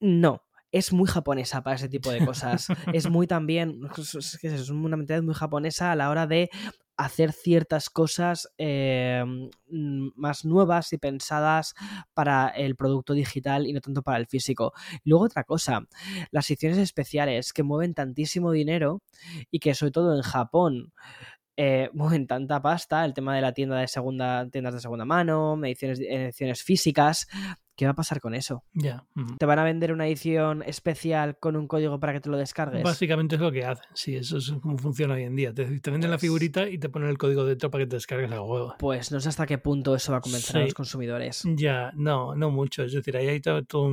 [0.00, 0.42] no.
[0.74, 2.66] Es muy japonesa para ese tipo de cosas.
[2.92, 3.80] es muy también.
[3.96, 6.50] Es, es que es una mentalidad muy japonesa a la hora de
[6.96, 9.24] hacer ciertas cosas eh,
[9.68, 11.74] mm, más nuevas y pensadas
[12.12, 14.72] para el producto digital y no tanto para el físico.
[15.04, 15.86] Luego otra cosa,
[16.30, 19.02] las ediciones especiales que mueven tantísimo dinero
[19.50, 20.92] y que sobre todo en Japón
[21.56, 25.58] eh, mueven tanta pasta, el tema de la tienda de segunda, tiendas de segunda mano,
[25.64, 27.28] ediciones, ediciones físicas,
[27.76, 28.62] ¿qué va a pasar con eso?
[28.72, 29.04] Ya.
[29.16, 29.36] ujú.
[29.36, 32.82] ¿Te van a vender una edición especial con un código para que te lo descargues?
[32.82, 35.52] Básicamente es lo que hacen, sí, eso es como funciona hoy en día.
[35.52, 37.96] Te, te venden la Pues- figurita y te ponen el código dentro para que te
[37.96, 38.74] descargues el juego.
[38.78, 41.42] Pues no sé hasta qué punto eso va a convencer a los consumidores.
[41.56, 42.82] Ya, no, no mucho.
[42.84, 43.90] Es decir, ahí hay to- toda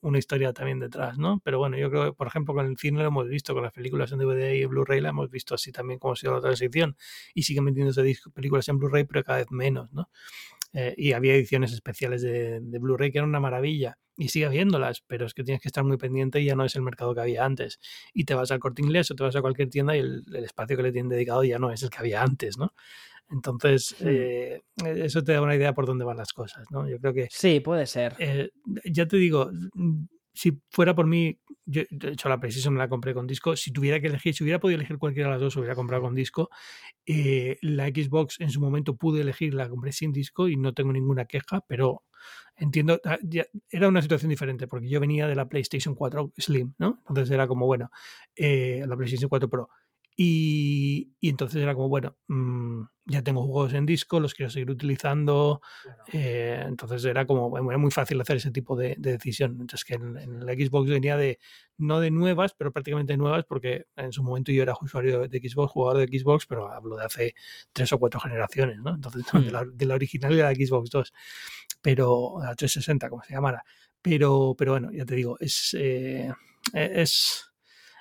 [0.00, 1.40] una historia también detrás, ¿no?
[1.44, 3.72] Pero bueno, yo creo que, por ejemplo, con el cine lo hemos visto, con las
[3.72, 6.96] películas en DVD y Blu-ray la hemos visto así también como ha sido la transición.
[7.34, 8.02] Y siguen metiéndose
[8.34, 10.08] películas en Blu-ray, pero cada vez menos, ¿no?
[10.78, 13.96] Eh, y había ediciones especiales de, de Blu-ray que eran una maravilla.
[14.18, 16.74] Y sigue habiéndolas, pero es que tienes que estar muy pendiente y ya no es
[16.76, 17.78] el mercado que había antes.
[18.12, 20.44] Y te vas al corte inglés o te vas a cualquier tienda y el, el
[20.44, 22.72] espacio que le tienen dedicado ya no es el que había antes, ¿no?
[23.30, 24.06] Entonces, Hmm.
[24.08, 26.88] eh, eso te da una idea por dónde van las cosas, ¿no?
[26.88, 28.14] Yo creo que Sí, puede ser.
[28.18, 28.50] eh,
[28.84, 29.50] ya te digo,
[30.36, 33.72] si fuera por mí, yo de hecho la PlayStation me la compré con disco, si
[33.72, 36.50] tuviera que elegir, si hubiera podido elegir cualquiera de las dos, hubiera comprado con disco.
[37.06, 40.92] Eh, la Xbox en su momento pude elegir, la compré sin disco y no tengo
[40.92, 42.04] ninguna queja, pero
[42.56, 43.18] entiendo, ah,
[43.70, 47.02] era una situación diferente porque yo venía de la PlayStation 4 Slim, ¿no?
[47.08, 47.90] Entonces era como, bueno,
[48.34, 49.70] eh, la PlayStation 4 Pro.
[50.18, 54.70] Y, y entonces era como, bueno, mm, ya tengo juegos en disco, los quiero seguir
[54.70, 55.60] utilizando.
[56.12, 59.52] eh, entonces era como era muy fácil hacer ese tipo de, de decisión.
[59.52, 61.38] Entonces que en, en la Xbox venía de,
[61.78, 65.72] no de nuevas, pero prácticamente nuevas, porque en su momento yo era usuario de Xbox,
[65.72, 67.34] jugador de Xbox, pero hablo de hace
[67.72, 68.94] tres o cuatro generaciones, ¿no?
[68.94, 71.12] Entonces, no, de, la, de la original y de la Xbox 2,
[71.82, 73.64] pero la 360, como se llamara.
[74.02, 76.32] Pero, pero bueno, ya te digo, es, eh,
[76.72, 77.45] es eh,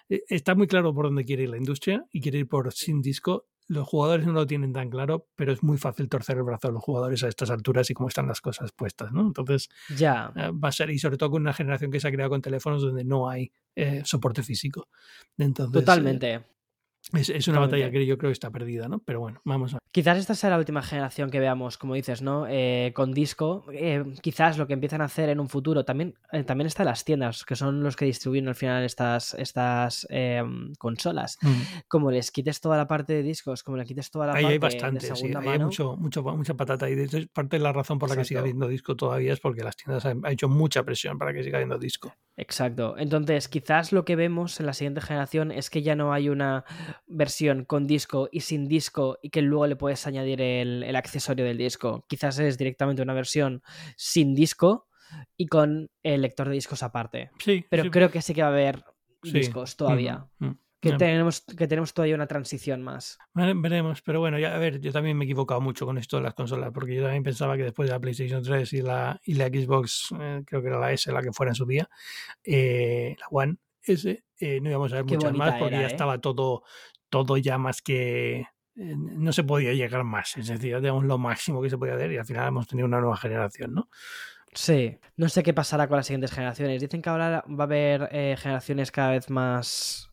[0.09, 3.47] está muy claro por dónde quiere ir la industria y quiere ir por sin disco.
[3.67, 6.71] Los jugadores no lo tienen tan claro, pero es muy fácil torcer el brazo a
[6.71, 9.21] los jugadores a estas alturas y cómo están las cosas puestas, ¿no?
[9.21, 10.31] Entonces Ya.
[10.35, 12.41] eh, va a ser, y sobre todo con una generación que se ha creado con
[12.43, 14.87] teléfonos donde no hay eh, soporte físico.
[15.37, 16.43] Entonces, eh, Totalmente.
[17.13, 18.99] Es, es una batalla que yo creo que está perdida, ¿no?
[18.99, 22.47] Pero bueno, vamos a Quizás esta sea la última generación que veamos, como dices, ¿no?
[22.49, 23.63] Eh, con disco.
[23.71, 25.85] Eh, quizás lo que empiezan a hacer en un futuro.
[25.85, 30.05] También, eh, también están las tiendas, que son los que distribuyen al final estas, estas
[30.09, 30.43] eh,
[30.77, 31.37] consolas.
[31.87, 34.53] Como les quites toda la parte de discos, como le quites toda la Ahí parte
[34.53, 36.89] hay bastante, de sí, segunda ahí hay mucho, mucho, mucha patata.
[36.89, 39.39] Y de hecho, parte de la razón por la que sigue habiendo disco todavía es
[39.39, 42.13] porque las tiendas han, ha hecho mucha presión para que siga habiendo disco.
[42.37, 42.95] Exacto.
[42.97, 46.65] Entonces, quizás lo que vemos en la siguiente generación es que ya no hay una
[47.07, 51.45] versión con disco y sin disco y que luego le puedes añadir el, el accesorio
[51.45, 52.05] del disco.
[52.09, 53.61] Quizás es directamente una versión
[53.95, 54.87] sin disco
[55.37, 57.31] y con el lector de discos aparte.
[57.39, 58.83] Sí, Pero sí, creo que sí que va a haber
[59.23, 59.31] sí.
[59.31, 60.25] discos todavía.
[60.39, 60.51] Mm.
[60.91, 63.17] Que, tenemos, que tenemos todavía una transición más.
[63.33, 66.17] vere- Veremos, pero bueno, ya a ver, yo también me he equivocado mucho con esto
[66.17, 69.19] de las consolas, porque yo también pensaba que después de la PlayStation 3 y la,
[69.23, 71.89] y la Xbox, eh, creo que era la S la que fuera en su día,
[72.43, 75.87] eh, la One S, eh, no íbamos a ver Qué muchas más porque era, ya
[75.87, 76.63] estaba todo,
[77.09, 78.47] todo ya más que...
[78.75, 82.11] no se podía llegar más, es decir, ya teníamos lo máximo que se podía hacer
[82.11, 83.89] y al final hemos tenido una nueva generación, ¿no?
[84.53, 84.97] Sí.
[85.17, 86.79] No sé qué pasará con las siguientes generaciones.
[86.81, 90.09] Dicen que ahora va a haber eh, generaciones cada vez más...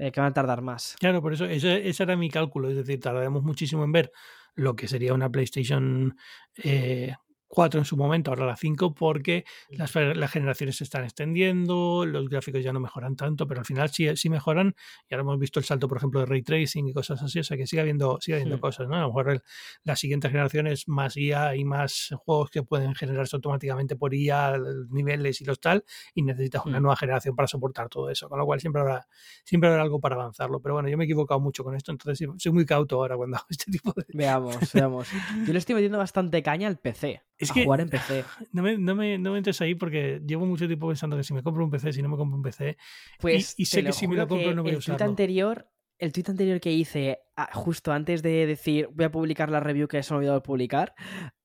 [0.00, 0.96] eh, que van a tardar más.
[0.98, 4.12] Claro, por eso ese, era mi cálculo, es decir, tardaremos muchísimo en ver
[4.54, 6.16] lo que sería una PlayStation
[6.56, 7.14] eh,
[7.50, 12.28] 4 en su momento, ahora la 5, porque las, las, generaciones se están extendiendo, los
[12.28, 14.76] gráficos ya no mejoran tanto, pero al final sí, sí mejoran.
[15.08, 17.44] Y ahora hemos visto el salto, por ejemplo, de ray tracing y cosas así, o
[17.44, 18.60] sea que sigue habiendo, sigue habiendo Hmm.
[18.60, 18.94] cosas, ¿no?
[18.94, 19.42] A lo mejor el-
[19.82, 24.56] las siguientes generaciones más IA y más juegos que pueden generarse automáticamente por IA,
[24.90, 25.84] niveles y los tal,
[26.14, 29.08] y necesitas una nueva generación para soportar todo eso, con lo cual siempre habrá,
[29.44, 30.60] siempre habrá algo para avanzarlo.
[30.60, 33.16] Pero bueno, yo me he equivocado mucho con esto, entonces sí, soy muy cauto ahora
[33.16, 34.04] cuando hago este tipo de...
[34.12, 35.08] Veamos, veamos.
[35.46, 37.22] Yo le estoy metiendo bastante caña al PC.
[37.40, 38.24] Es a que- jugar en PC.
[38.52, 41.32] No me, no, me, no me entres ahí porque llevo mucho tiempo pensando que si
[41.34, 42.76] me compro un PC, si no me compro un PC,
[43.18, 45.04] Pues y te sé que si me lo compro no voy a usarlo.
[45.04, 45.68] anterior,
[45.98, 49.88] el tweet anterior que hice ah, justo antes de decir voy a publicar la review
[49.88, 50.94] que se me ha olvidado publicar,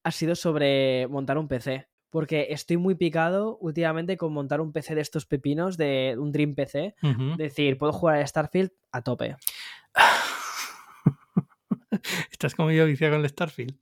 [0.04, 1.88] ha sido sobre montar un PC.
[2.12, 6.56] Porque estoy muy picado últimamente con montar un PC de estos pepinos, de un Dream
[6.56, 6.96] PC.
[7.04, 7.36] Ujú.
[7.36, 9.36] Decir, puedo jugar a Starfield a tope.
[12.46, 13.76] Estás como yo viciado con el Starfield.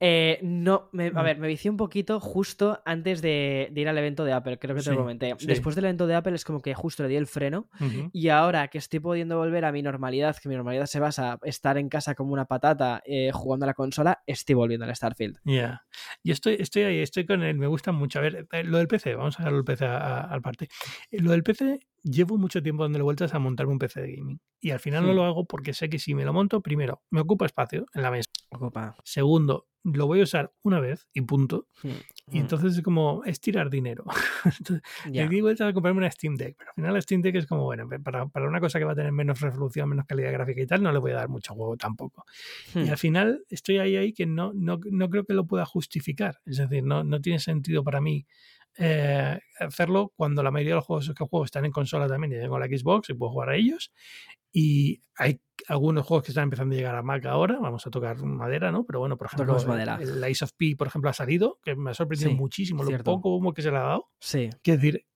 [0.00, 1.24] Eh, no, me- a Mm.
[1.24, 4.74] ver, me vicié un poquito justo antes de, de ir al evento de Apple, creo
[4.74, 5.34] que te Sí, lo comenté.
[5.38, 5.46] sí.
[5.46, 7.68] Después del evento de Apple es como que justo le di el freno
[8.12, 11.48] y ahora que estoy pudiendo volver a mi normalidad, que mi normalidad se basa en
[11.48, 15.38] estar en casa como una patata eh, jugando a la consola, estoy volviendo al Starfield.
[15.44, 15.82] Ya.
[16.24, 18.18] Y estoy, estoy ahí, estoy con él, me gusta mucho.
[18.18, 20.68] A ver, eh, lo del PC, vamos a dejarlo el PC al parte.
[21.12, 21.78] Lo del PC,
[22.10, 24.40] llevo mucho tiempo dándole vueltas a montarme un PC de gaming.
[24.60, 25.16] Y al final no Hmm.
[25.16, 28.10] lo hago porque sé que si me lo monto, primero, me ocupa espacio en la
[28.10, 28.28] mesa.
[28.50, 28.96] Ocupa.
[29.04, 31.68] Segundo, lo voy a usar una vez y punto.
[31.82, 31.88] Mm,
[32.32, 34.04] Y mm, entonces es como estirar dinero.
[34.44, 35.22] Entonces, ya.
[35.24, 37.46] Le di vueltas a comprarme una Steam Deck, pero al final la Steam Deck es
[37.46, 40.60] como, bueno, para, para una cosa que va a tener menos resolución, menos calidad gráfica
[40.60, 42.24] y tal, no le voy a dar mucho juego tampoco.
[42.74, 46.40] Y al final estoy ahí, ahí que no, no, no creo que lo pueda justificar.
[46.44, 48.26] Es decir, no, no tiene sentido para mí
[48.78, 52.36] eh, hacerlo cuando la mayoría de los juegos que juego están en consola también y
[52.36, 53.92] tengo la Xbox y puedo jugar a ellos.
[54.52, 58.16] Y hay algunos juegos que están empezando a llegar a Mac ahora, vamos a tocar
[58.22, 58.84] madera, ¿no?
[58.84, 59.98] Pero bueno, por ejemplo, el, madera.
[60.00, 63.12] el of P, por ejemplo, ha salido, que me ha sorprendido Sí, muchísimo lo cierto.
[63.12, 64.08] poco humo que se le ha dado.
[64.20, 64.48] Sí.
[64.62, 65.06] Quiero decir,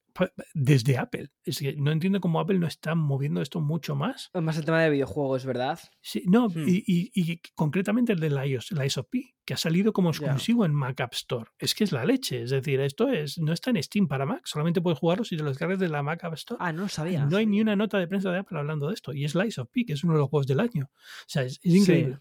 [0.54, 1.30] desde Apple.
[1.44, 4.30] Es que no entiendo cómo Apple no está moviendo esto mucho más.
[4.34, 5.78] Más el tema de videojuegos, ¿verdad?
[6.00, 6.68] Sí, no, Hmm.
[6.68, 10.64] y, y- y concretamente el de la iOS, la ISOP, que ha salido como exclusivo
[10.64, 11.50] en Mac App Store.
[11.58, 12.42] Es que es la leche.
[12.42, 15.42] Es decir, esto es no está en Steam para Mac, solamente puedes jugarlo si te
[15.42, 16.58] lo descargas de la Mac App Store.
[16.60, 17.24] Ah, no lo sabía.
[17.26, 19.12] no hay ni una nota de prensa de Apple hablando de esto.
[19.12, 20.90] Y es Lies of P, que es uno de los juegos del año.
[20.92, 21.78] O sea, es, es Sí.
[21.78, 22.18] increíble.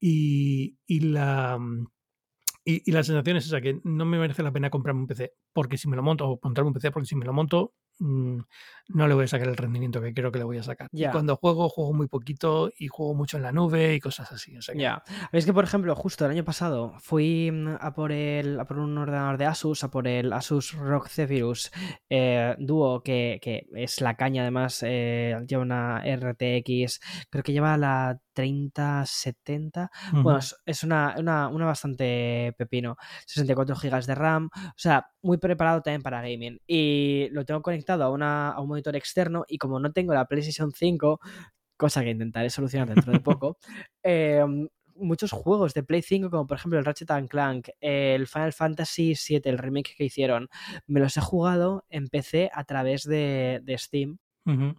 [0.00, 1.58] Y, y la.
[2.70, 5.32] Y, y la sensación es esa, que no me merece la pena comprarme un PC,
[5.54, 8.40] porque si me lo monto, o montarme un PC, porque si me lo monto, mm,
[8.88, 10.88] no le voy a sacar el rendimiento que creo que le voy a sacar.
[10.92, 14.54] Y cuando juego, juego muy poquito y juego mucho en la nube y cosas así.
[14.54, 15.02] o sea que- Ya.
[15.32, 18.78] Es que, por ejemplo, justo el año pasado fui mm, a por, el, a por
[18.80, 21.70] un ordenador de Asus, a por el Asus ROG Zephyrus
[22.10, 27.00] eh, Duo, que, que es la caña, además, eh, lleva una RTX,
[27.30, 29.90] creo que lleva la 3070.
[30.12, 30.22] Ujú.
[30.22, 32.96] Bueno, es, una, una, una bastante pepino.
[33.26, 34.48] 64 GB de RAM.
[34.54, 36.60] O sea, muy preparado también para gaming.
[36.68, 39.44] Y lo tengo conectado a, una, a un monitor externo.
[39.48, 41.18] Y como no tengo la PlayStation 5,
[41.76, 43.58] cosa que intentaré solucionar dentro de poco,
[44.04, 44.44] eh,
[44.94, 49.14] muchos juegos de Play 5, como por ejemplo el Ratchet and Clank, el Final Fantasy
[49.14, 50.48] VII, el remake que hicieron,
[50.86, 54.18] me los he jugado en PC a través de, de Steam.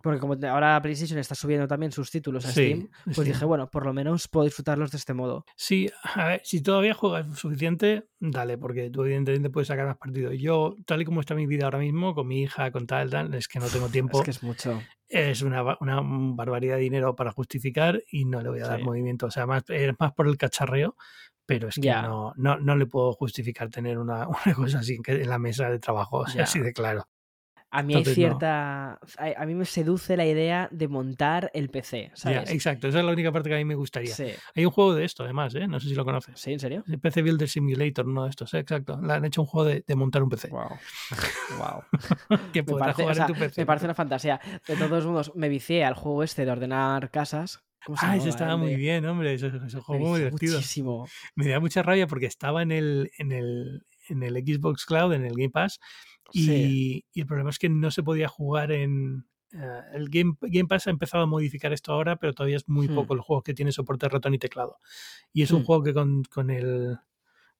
[0.01, 3.69] Porque como ahora PlayStation está subiendo también sus títulos a Sí, Steam, pues dije, bueno,
[3.69, 5.45] por lo menos puedo disfrutarlos de este modo.
[5.55, 10.33] Sí, a ver, si todavía juegas suficiente, dale, porque tú evidentemente puedes sacar más partido.
[10.33, 13.33] Yo, tal y como está mi vida ahora mismo, con mi hija, con tal, tal,
[13.35, 14.17] es que no tengo tiempo.
[14.19, 14.81] Es que es mucho.
[15.07, 18.79] es una, ba- una barbaridad de dinero para justificar y no le voy a dar
[18.79, 18.83] Sí.
[18.85, 19.27] movimiento.
[19.27, 20.95] O sea, más, es más por el cacharreo,
[21.45, 25.29] pero es que no, no, no le puedo justificar tener una, una cosa así en
[25.29, 26.43] la mesa de trabajo, o sea, Ya.
[26.43, 27.07] así de claro.
[27.71, 28.11] A mí hay no.
[28.11, 28.93] cierta.
[28.93, 28.99] A,
[29.37, 32.49] a mí me seduce la idea de montar el PC, ¿sabes?
[32.51, 34.13] exacto, esa es la única parte que a mí me gustaría.
[34.15, 34.25] Sí.
[34.55, 35.67] Hay un juego de esto, además, ¿eh?
[35.67, 36.39] no sé si lo conoces.
[36.39, 36.53] ¿Sí?
[36.53, 36.83] ¿En serio?
[36.87, 38.59] El PC Builder Simulator, uno de estos, ¿eh?
[38.59, 38.99] exacto.
[39.01, 40.47] Le han hecho un juego de, de montar un PC.
[40.49, 40.69] Wow.
[41.59, 42.39] wow.
[42.53, 43.61] Que Me parece, jugar o sea, en tu PC.
[43.61, 44.39] me parece una fantasía.
[44.67, 47.61] De todos modos, me vicié al juego este de ordenar casas.
[47.85, 48.29] ¿Cómo se Ah, llamaba?
[48.29, 49.35] estaba muy bien, hombre.
[49.35, 49.49] Ese,
[49.79, 50.55] juego muy divertido.
[50.55, 51.07] muchísimo.
[51.35, 55.23] Me da mucha rabia porque estaba en el, en el, en el Xbox Cloud, en
[55.25, 55.79] el Game Pass,
[56.33, 57.05] y, Sí.
[57.13, 59.25] y el problema es que no se podía jugar en...
[59.53, 62.87] eh, el Game, Game Pass ha empezado a modificar esto ahora, pero todavía es muy
[62.87, 62.95] Hmm.
[62.95, 64.77] poco el juego que tiene soporte ratón y teclado.
[65.33, 65.65] Y es un Hmm.
[65.65, 66.97] juego que con, con el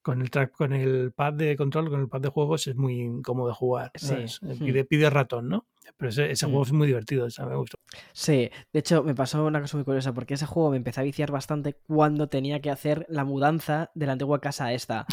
[0.02, 3.02] con el track, con el pad de control, con el pad de juegos es muy
[3.02, 3.92] incómodo de jugar.
[3.96, 4.14] Sí.
[4.14, 4.58] Eh, Hmm.
[4.66, 5.68] Pide, pide ratón, ¿no?
[5.98, 7.78] Pero ese, ese juego es muy divertido, ese me gustó.
[8.14, 11.04] Sí, de hecho me pasó una cosa muy curiosa porque ese juego me empecé a
[11.04, 15.06] viciar bastante cuando tenía que hacer la mudanza de la antigua casa a esta.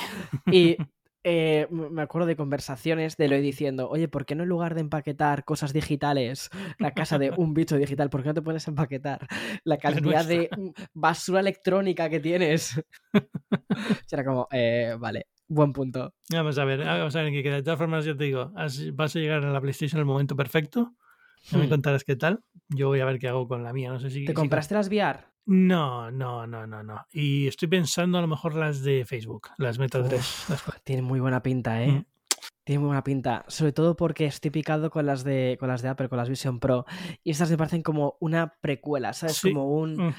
[0.52, 0.76] Y
[1.28, 4.82] eh, me acuerdo de conversaciones de lo diciendo, oye, ¿por qué no en lugar de
[4.82, 8.70] empaquetar cosas digitales, la casa de un bicho digital, ¿por qué no te pones a
[8.70, 9.26] empaquetar
[9.64, 9.76] la
[10.14, 10.48] cantidad de
[10.94, 12.80] basura electrónica que tienes?
[14.12, 16.12] Era como, eh, vale, Buen punto.
[16.30, 17.56] Vamos a ver, vamos a ver qué queda.
[17.56, 20.34] De todas formas, yo te digo, vas a llegar a la PlayStation en el momento
[20.34, 20.94] perfecto.
[21.44, 21.70] Ya me hmm.
[21.70, 22.40] contarás qué tal.
[22.68, 23.90] Yo voy a ver qué hago con la mía.
[23.90, 24.24] No sé si.
[24.24, 25.20] ¿Te compraste las VR?
[25.46, 27.06] No, no, no, no, no.
[27.12, 30.46] Y estoy pensando a lo mejor las de Facebook, las Meta 3.
[30.84, 31.92] Tienen muy buena pinta, ¿eh?
[31.92, 32.04] Mm.
[32.64, 35.88] Tiene muy buena pinta, sobre todo porque estoy picado con las de con las de
[35.88, 36.84] Apple, con las Vision Pro,
[37.22, 39.40] y estas me parecen como una precuela, ¿sabes?
[39.40, 40.12] como un,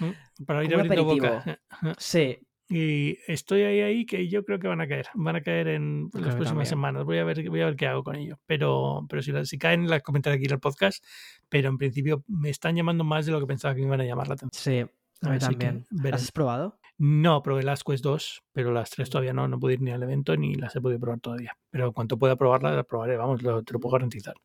[0.46, 1.60] para ir abriendo boca.
[1.98, 2.40] Sí.
[2.70, 6.10] Y estoy ahí ahí que yo creo que van a caer, van a caer en
[6.14, 7.04] las próximas semanas.
[7.04, 9.90] Voy a ver voy a ver qué hago con ello, pero pero si, si caen
[9.90, 11.04] las comentaré aquí en el podcast,
[11.50, 14.06] pero en principio me están llamando más de lo que pensaba que me iban a
[14.06, 14.88] llamar la atención.
[14.88, 15.86] Sí, a también.
[15.90, 16.80] ¿Las has probado?
[16.98, 20.02] No, probé las Quest 2, pero las tres todavía no, no pude ir ni al
[20.02, 21.58] evento ni las he podido probar todavía.
[21.70, 24.36] Pero cuanto pueda probarlas, las probaré, vamos, lo, te lo puedo garantizar.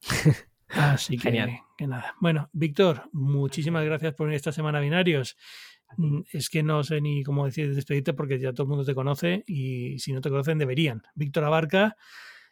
[0.68, 1.60] Así que, Genial.
[1.76, 2.14] que nada.
[2.20, 5.36] Bueno, Víctor, muchísimas gracias por venir esta semana a Binarios.
[5.96, 8.94] Mm, es que no sé ni cómo decir despedirte porque ya todo el mundo te
[8.94, 11.02] conoce y si no te conocen deberían.
[11.14, 11.96] Víctor Abarca,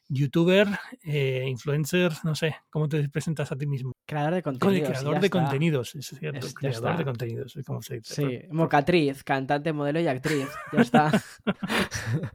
[0.09, 0.69] youtuber,
[1.05, 3.93] eh, influencer, no sé, ¿cómo te presentas a ti mismo?
[4.07, 4.89] Creador de contenidos.
[4.89, 6.47] Creador de contenidos, es cierto.
[6.55, 8.15] creador de contenidos, como se dice.
[8.15, 10.49] Sí, mocatriz, cantante, modelo y actriz.
[10.73, 11.13] Ya está.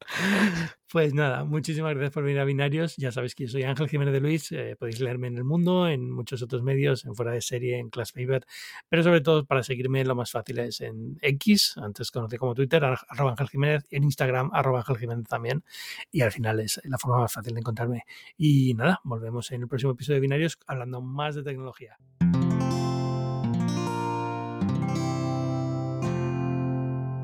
[0.90, 2.96] Pues nada, muchísimas gracias por venir a Binarios.
[2.96, 4.50] Ya sabéis que yo soy Ángel Jiménez de Luis.
[4.50, 7.90] Eh, podéis leerme en El Mundo, en muchos otros medios, en Fuera de Serie, en
[7.90, 8.44] Class Paper.
[8.88, 12.82] Pero sobre todo para seguirme lo más fácil es en X, antes conocido como Twitter,
[12.82, 15.62] arroba Ángel Jiménez, en Instagram, arroba Ángel Jiménez también.
[16.10, 18.02] Y al final es la forma más fácil de encontrarme.
[18.36, 21.98] Y nada, volvemos en el próximo episodio de Binarios hablando más de tecnología.